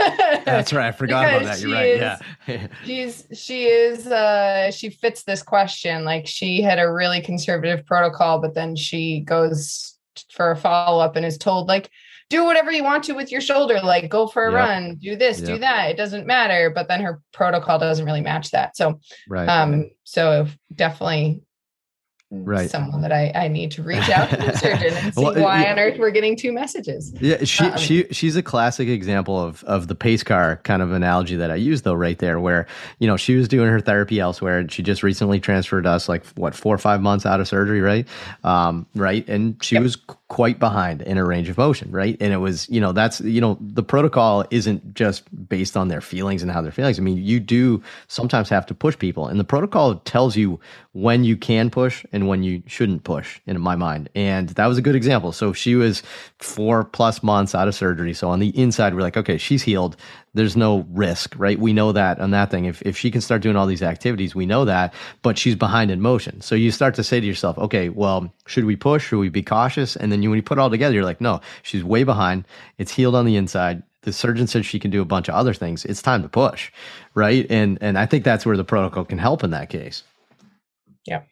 That's 0.46 0.72
right. 0.72 0.88
I 0.88 0.92
forgot 0.92 1.28
about 1.28 1.44
that. 1.44 1.60
You're 1.60 1.72
right. 1.72 1.88
Is, 1.88 2.20
yeah. 2.46 2.66
she's 2.84 3.26
she 3.32 3.64
is 3.64 4.06
uh 4.06 4.70
she 4.70 4.90
fits 4.90 5.24
this 5.24 5.42
question. 5.42 6.04
Like 6.04 6.26
she 6.26 6.60
had 6.60 6.78
a 6.78 6.90
really 6.90 7.20
conservative 7.20 7.86
protocol, 7.86 8.40
but 8.40 8.54
then 8.54 8.76
she 8.76 9.20
goes 9.20 9.96
for 10.30 10.50
a 10.50 10.56
follow-up 10.56 11.16
and 11.16 11.24
is 11.24 11.38
told 11.38 11.68
like 11.68 11.90
do 12.30 12.44
whatever 12.44 12.70
you 12.70 12.84
want 12.84 13.04
to 13.04 13.12
with 13.12 13.32
your 13.32 13.40
shoulder 13.40 13.80
like 13.82 14.08
go 14.08 14.26
for 14.26 14.46
a 14.46 14.52
yep. 14.52 14.58
run 14.58 14.94
do 14.96 15.16
this 15.16 15.40
yep. 15.40 15.48
do 15.48 15.58
that 15.58 15.90
it 15.90 15.96
doesn't 15.96 16.26
matter 16.26 16.70
but 16.70 16.88
then 16.88 17.02
her 17.02 17.20
protocol 17.32 17.78
doesn't 17.78 18.06
really 18.06 18.20
match 18.20 18.50
that 18.52 18.76
so 18.76 19.00
right 19.28 19.48
um 19.48 19.90
so 20.04 20.46
definitely 20.74 21.42
right 22.30 22.70
someone 22.70 23.00
that 23.02 23.12
I, 23.12 23.30
I 23.34 23.48
need 23.48 23.70
to 23.72 23.82
reach 23.82 24.08
out 24.08 24.30
to 24.30 24.36
the 24.36 24.52
surgeon 24.56 24.94
and 24.94 25.14
see 25.14 25.22
well, 25.22 25.34
why 25.34 25.62
yeah. 25.62 25.72
on 25.72 25.78
earth 25.78 25.98
we're 25.98 26.10
getting 26.10 26.36
two 26.36 26.52
messages 26.52 27.12
yeah 27.20 27.44
she 27.44 27.64
um, 27.64 27.76
she 27.76 28.04
she's 28.10 28.34
a 28.34 28.42
classic 28.42 28.88
example 28.88 29.40
of 29.40 29.62
of 29.64 29.88
the 29.88 29.94
pace 29.94 30.22
car 30.22 30.56
kind 30.64 30.82
of 30.82 30.92
analogy 30.92 31.36
that 31.36 31.50
i 31.50 31.54
use 31.54 31.82
though 31.82 31.94
right 31.94 32.18
there 32.18 32.40
where 32.40 32.66
you 32.98 33.06
know 33.06 33.16
she 33.16 33.36
was 33.36 33.46
doing 33.46 33.68
her 33.68 33.80
therapy 33.80 34.18
elsewhere 34.18 34.58
and 34.58 34.72
she 34.72 34.82
just 34.82 35.02
recently 35.02 35.38
transferred 35.38 35.86
us 35.86 36.08
like 36.08 36.24
what 36.34 36.54
four 36.54 36.74
or 36.74 36.78
five 36.78 37.00
months 37.00 37.24
out 37.26 37.40
of 37.40 37.46
surgery 37.46 37.80
right 37.80 38.08
um 38.42 38.86
right 38.94 39.28
and 39.28 39.62
she 39.62 39.76
yep. 39.76 39.82
was 39.82 39.96
quite 40.34 40.58
behind 40.58 41.00
in 41.02 41.16
a 41.16 41.24
range 41.24 41.48
of 41.48 41.56
motion, 41.56 41.88
right? 41.92 42.16
And 42.20 42.32
it 42.32 42.38
was, 42.38 42.68
you 42.68 42.80
know, 42.80 42.90
that's, 42.90 43.20
you 43.20 43.40
know, 43.40 43.56
the 43.60 43.84
protocol 43.84 44.44
isn't 44.50 44.92
just 44.92 45.22
based 45.48 45.76
on 45.76 45.86
their 45.86 46.00
feelings 46.00 46.42
and 46.42 46.50
how 46.50 46.60
they're 46.60 46.72
feeling. 46.72 46.92
I 46.92 46.98
mean, 46.98 47.18
you 47.18 47.38
do 47.38 47.80
sometimes 48.08 48.48
have 48.48 48.66
to 48.66 48.74
push 48.74 48.98
people, 48.98 49.28
and 49.28 49.38
the 49.38 49.44
protocol 49.44 49.94
tells 50.00 50.36
you 50.36 50.58
when 50.90 51.22
you 51.22 51.36
can 51.36 51.70
push 51.70 52.04
and 52.12 52.26
when 52.26 52.42
you 52.42 52.64
shouldn't 52.66 53.04
push, 53.04 53.40
in 53.46 53.60
my 53.60 53.76
mind. 53.76 54.08
And 54.16 54.48
that 54.50 54.66
was 54.66 54.76
a 54.76 54.82
good 54.82 54.96
example. 54.96 55.30
So 55.30 55.52
she 55.52 55.76
was 55.76 56.02
four 56.40 56.82
plus 56.82 57.22
months 57.22 57.54
out 57.54 57.68
of 57.68 57.74
surgery. 57.76 58.12
So 58.12 58.28
on 58.28 58.40
the 58.40 58.48
inside, 58.58 58.92
we're 58.92 59.02
like, 59.02 59.16
okay, 59.16 59.38
she's 59.38 59.62
healed 59.62 59.96
there's 60.34 60.56
no 60.56 60.84
risk, 60.90 61.34
right? 61.38 61.58
We 61.58 61.72
know 61.72 61.92
that 61.92 62.18
on 62.18 62.32
that 62.32 62.50
thing. 62.50 62.64
If, 62.64 62.82
if 62.82 62.96
she 62.96 63.10
can 63.10 63.20
start 63.20 63.40
doing 63.40 63.56
all 63.56 63.66
these 63.66 63.82
activities, 63.82 64.34
we 64.34 64.46
know 64.46 64.64
that, 64.64 64.92
but 65.22 65.38
she's 65.38 65.54
behind 65.54 65.90
in 65.90 66.00
motion. 66.00 66.40
So 66.40 66.54
you 66.54 66.70
start 66.70 66.94
to 66.96 67.04
say 67.04 67.20
to 67.20 67.26
yourself, 67.26 67.56
okay, 67.58 67.88
well, 67.88 68.32
should 68.46 68.64
we 68.64 68.76
push? 68.76 69.08
Should 69.08 69.18
we 69.18 69.28
be 69.28 69.42
cautious? 69.42 69.96
And 69.96 70.10
then 70.10 70.22
you, 70.22 70.30
when 70.30 70.36
you 70.36 70.42
put 70.42 70.58
it 70.58 70.60
all 70.60 70.70
together, 70.70 70.94
you're 70.94 71.04
like, 71.04 71.20
no, 71.20 71.40
she's 71.62 71.84
way 71.84 72.02
behind. 72.02 72.46
It's 72.78 72.92
healed 72.92 73.14
on 73.14 73.24
the 73.24 73.36
inside. 73.36 73.82
The 74.02 74.12
surgeon 74.12 74.46
said 74.46 74.66
she 74.66 74.78
can 74.78 74.90
do 74.90 75.00
a 75.00 75.06
bunch 75.06 75.28
of 75.28 75.34
other 75.34 75.54
things. 75.54 75.84
It's 75.84 76.02
time 76.02 76.22
to 76.22 76.28
push, 76.28 76.70
right? 77.14 77.46
And 77.48 77.78
and 77.80 77.98
I 77.98 78.04
think 78.04 78.22
that's 78.22 78.44
where 78.44 78.56
the 78.56 78.64
protocol 78.64 79.04
can 79.06 79.16
help 79.16 79.42
in 79.42 79.50
that 79.52 79.70
case. 79.70 80.02
Yeah. 81.06 81.22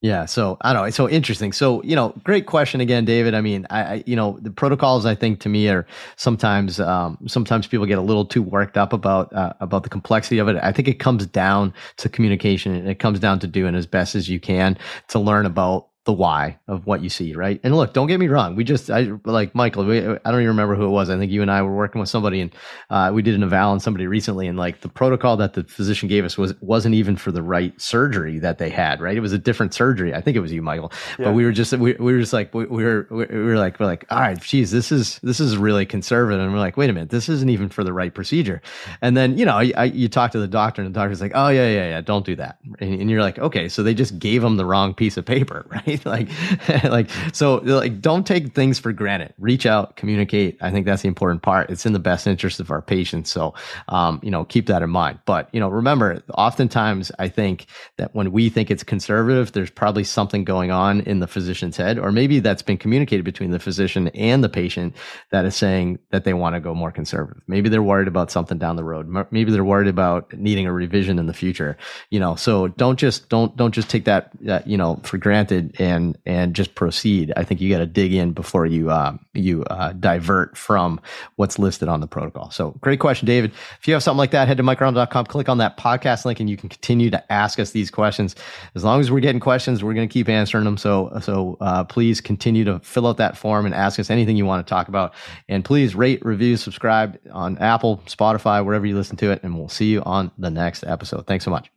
Yeah, 0.00 0.26
so 0.26 0.56
I 0.60 0.72
don't 0.72 0.82
know. 0.82 0.86
It's 0.86 0.96
so 0.96 1.08
interesting. 1.08 1.52
So 1.52 1.82
you 1.82 1.96
know, 1.96 2.14
great 2.22 2.46
question 2.46 2.80
again, 2.80 3.04
David. 3.04 3.34
I 3.34 3.40
mean, 3.40 3.66
I, 3.68 3.82
I 3.82 4.04
you 4.06 4.14
know 4.14 4.38
the 4.40 4.50
protocols 4.50 5.04
I 5.04 5.16
think 5.16 5.40
to 5.40 5.48
me 5.48 5.68
are 5.68 5.86
sometimes 6.14 6.78
um, 6.78 7.18
sometimes 7.26 7.66
people 7.66 7.84
get 7.84 7.98
a 7.98 8.02
little 8.02 8.24
too 8.24 8.40
worked 8.40 8.76
up 8.76 8.92
about 8.92 9.32
uh, 9.32 9.54
about 9.58 9.82
the 9.82 9.88
complexity 9.88 10.38
of 10.38 10.46
it. 10.46 10.56
I 10.62 10.70
think 10.70 10.86
it 10.86 11.00
comes 11.00 11.26
down 11.26 11.74
to 11.96 12.08
communication 12.08 12.76
and 12.76 12.88
it 12.88 13.00
comes 13.00 13.18
down 13.18 13.40
to 13.40 13.48
doing 13.48 13.74
as 13.74 13.86
best 13.88 14.14
as 14.14 14.28
you 14.28 14.38
can 14.38 14.78
to 15.08 15.18
learn 15.18 15.46
about 15.46 15.87
the 16.08 16.12
why 16.14 16.58
of 16.68 16.86
what 16.86 17.02
you 17.02 17.10
see, 17.10 17.34
right? 17.34 17.60
And 17.62 17.76
look, 17.76 17.92
don't 17.92 18.06
get 18.06 18.18
me 18.18 18.28
wrong. 18.28 18.56
We 18.56 18.64
just, 18.64 18.88
I 18.90 19.10
like 19.26 19.54
Michael. 19.54 19.84
We, 19.84 19.98
I 19.98 20.02
don't 20.02 20.40
even 20.40 20.46
remember 20.46 20.74
who 20.74 20.86
it 20.86 20.88
was. 20.88 21.10
I 21.10 21.18
think 21.18 21.30
you 21.30 21.42
and 21.42 21.50
I 21.50 21.60
were 21.60 21.76
working 21.76 22.00
with 22.00 22.08
somebody, 22.08 22.40
and 22.40 22.50
uh, 22.88 23.10
we 23.12 23.20
did 23.20 23.34
an 23.34 23.42
eval 23.42 23.72
on 23.72 23.78
somebody 23.78 24.06
recently, 24.06 24.46
and 24.48 24.58
like 24.58 24.80
the 24.80 24.88
protocol 24.88 25.36
that 25.36 25.52
the 25.52 25.64
physician 25.64 26.08
gave 26.08 26.24
us 26.24 26.38
was 26.38 26.54
wasn't 26.62 26.94
even 26.94 27.18
for 27.18 27.30
the 27.30 27.42
right 27.42 27.78
surgery 27.78 28.38
that 28.38 28.56
they 28.56 28.70
had, 28.70 29.02
right? 29.02 29.18
It 29.18 29.20
was 29.20 29.34
a 29.34 29.38
different 29.38 29.74
surgery. 29.74 30.14
I 30.14 30.22
think 30.22 30.34
it 30.34 30.40
was 30.40 30.50
you, 30.50 30.62
Michael. 30.62 30.90
Yeah. 31.18 31.26
But 31.26 31.32
we 31.34 31.44
were 31.44 31.52
just, 31.52 31.74
we, 31.74 31.92
we 31.92 32.14
were 32.14 32.20
just 32.20 32.32
like, 32.32 32.54
we, 32.54 32.64
we 32.64 32.84
were, 32.84 33.06
we 33.10 33.26
were 33.26 33.58
like, 33.58 33.78
we're 33.78 33.84
like, 33.84 34.06
all 34.10 34.20
right, 34.20 34.40
geez, 34.40 34.70
this 34.70 34.90
is 34.90 35.18
this 35.22 35.40
is 35.40 35.58
really 35.58 35.84
conservative, 35.84 36.40
and 36.40 36.54
we're 36.54 36.58
like, 36.58 36.78
wait 36.78 36.88
a 36.88 36.92
minute, 36.94 37.10
this 37.10 37.28
isn't 37.28 37.50
even 37.50 37.68
for 37.68 37.84
the 37.84 37.92
right 37.92 38.14
procedure. 38.14 38.62
And 39.02 39.14
then 39.14 39.36
you 39.36 39.44
know, 39.44 39.58
I, 39.58 39.72
I, 39.76 39.84
you 39.84 40.08
talk 40.08 40.30
to 40.30 40.38
the 40.38 40.48
doctor, 40.48 40.80
and 40.80 40.94
the 40.94 40.98
doctor's 40.98 41.20
like, 41.20 41.32
oh 41.34 41.48
yeah, 41.48 41.68
yeah, 41.68 41.88
yeah, 41.90 42.00
don't 42.00 42.24
do 42.24 42.34
that, 42.36 42.60
and, 42.80 42.98
and 42.98 43.10
you're 43.10 43.20
like, 43.20 43.38
okay, 43.38 43.68
so 43.68 43.82
they 43.82 43.92
just 43.92 44.18
gave 44.18 44.40
them 44.40 44.56
the 44.56 44.64
wrong 44.64 44.94
piece 44.94 45.18
of 45.18 45.26
paper, 45.26 45.66
right? 45.86 45.97
like 46.06 46.28
like 46.84 47.10
so 47.32 47.56
like 47.56 48.00
don't 48.00 48.26
take 48.26 48.54
things 48.54 48.78
for 48.78 48.92
granted. 48.92 49.34
Reach 49.38 49.66
out 49.66 49.96
communicate. 49.96 50.58
I 50.60 50.70
think 50.70 50.86
that's 50.86 51.02
the 51.02 51.08
important 51.08 51.42
part. 51.42 51.70
It's 51.70 51.86
in 51.86 51.92
the 51.92 51.98
best 51.98 52.26
interest 52.26 52.60
of 52.60 52.70
our 52.70 52.82
patients. 52.82 53.30
So 53.30 53.54
um, 53.88 54.20
you 54.22 54.30
know 54.30 54.44
keep 54.44 54.66
that 54.66 54.82
in 54.82 54.90
mind. 54.90 55.18
But 55.26 55.48
you 55.52 55.60
know 55.60 55.68
remember 55.68 56.22
oftentimes 56.34 57.10
i 57.18 57.28
think 57.28 57.66
that 57.96 58.14
when 58.14 58.32
we 58.32 58.48
think 58.48 58.70
it's 58.70 58.82
conservative 58.82 59.52
there's 59.52 59.70
probably 59.70 60.04
something 60.04 60.44
going 60.44 60.70
on 60.70 61.00
in 61.02 61.20
the 61.20 61.26
physician's 61.26 61.76
head 61.76 61.98
or 61.98 62.12
maybe 62.12 62.40
that's 62.40 62.62
been 62.62 62.76
communicated 62.76 63.24
between 63.24 63.50
the 63.50 63.58
physician 63.58 64.08
and 64.08 64.42
the 64.42 64.48
patient 64.48 64.94
that 65.30 65.44
is 65.44 65.54
saying 65.54 65.98
that 66.10 66.24
they 66.24 66.34
want 66.34 66.54
to 66.54 66.60
go 66.60 66.74
more 66.74 66.90
conservative. 66.90 67.42
Maybe 67.46 67.68
they're 67.68 67.82
worried 67.82 68.08
about 68.08 68.30
something 68.30 68.58
down 68.58 68.76
the 68.76 68.84
road. 68.84 69.08
Maybe 69.30 69.50
they're 69.52 69.64
worried 69.64 69.88
about 69.88 70.32
needing 70.32 70.66
a 70.66 70.72
revision 70.72 71.18
in 71.18 71.26
the 71.26 71.34
future 71.34 71.76
you 72.10 72.20
know? 72.20 72.34
So 72.36 72.68
don't 72.68 72.98
just 72.98 73.28
don't 73.28 73.56
don't 73.56 73.72
just 73.72 73.90
take 73.90 74.04
that 74.04 74.30
uh, 74.48 74.60
you 74.64 74.76
know 74.76 75.00
for 75.02 75.18
granted 75.18 75.78
and 75.88 76.18
and 76.26 76.54
just 76.54 76.74
proceed. 76.74 77.32
I 77.36 77.44
think 77.44 77.60
you 77.60 77.70
got 77.70 77.78
to 77.78 77.86
dig 77.86 78.12
in 78.12 78.32
before 78.32 78.66
you 78.66 78.90
uh, 78.90 79.16
you 79.34 79.64
uh, 79.64 79.92
divert 79.92 80.56
from 80.56 81.00
what's 81.36 81.58
listed 81.58 81.88
on 81.88 82.00
the 82.00 82.06
protocol. 82.06 82.50
So 82.50 82.72
great 82.80 83.00
question, 83.00 83.26
David. 83.26 83.52
If 83.80 83.88
you 83.88 83.94
have 83.94 84.02
something 84.02 84.18
like 84.18 84.30
that, 84.32 84.48
head 84.48 84.58
to 84.58 84.62
mikereinold.com, 84.62 85.26
click 85.26 85.48
on 85.48 85.58
that 85.58 85.76
podcast 85.76 86.24
link, 86.24 86.40
and 86.40 86.48
you 86.48 86.56
can 86.56 86.68
continue 86.68 87.10
to 87.10 87.32
ask 87.32 87.58
us 87.58 87.70
these 87.70 87.90
questions. 87.90 88.36
As 88.74 88.84
long 88.84 89.00
as 89.00 89.10
we're 89.10 89.20
getting 89.20 89.40
questions, 89.40 89.82
we're 89.82 89.94
going 89.94 90.08
to 90.08 90.12
keep 90.12 90.28
answering 90.28 90.64
them. 90.64 90.76
So 90.76 91.18
so 91.22 91.56
uh, 91.60 91.84
please 91.84 92.20
continue 92.20 92.64
to 92.64 92.78
fill 92.80 93.06
out 93.06 93.16
that 93.16 93.36
form 93.36 93.66
and 93.66 93.74
ask 93.74 93.98
us 93.98 94.10
anything 94.10 94.36
you 94.36 94.46
want 94.46 94.66
to 94.66 94.70
talk 94.70 94.88
about. 94.88 95.14
And 95.48 95.64
please 95.64 95.94
rate, 95.94 96.24
review, 96.24 96.56
subscribe 96.56 97.18
on 97.32 97.58
Apple, 97.58 98.02
Spotify, 98.06 98.64
wherever 98.64 98.86
you 98.86 98.96
listen 98.96 99.16
to 99.16 99.30
it. 99.30 99.40
And 99.42 99.58
we'll 99.58 99.68
see 99.68 99.86
you 99.86 100.02
on 100.02 100.30
the 100.38 100.50
next 100.50 100.84
episode. 100.84 101.26
Thanks 101.26 101.44
so 101.44 101.50
much. 101.50 101.70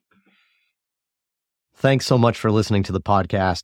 Thanks 1.75 2.05
so 2.05 2.17
much 2.17 2.37
for 2.37 2.51
listening 2.51 2.83
to 2.83 2.91
the 2.91 3.01
podcast. 3.01 3.63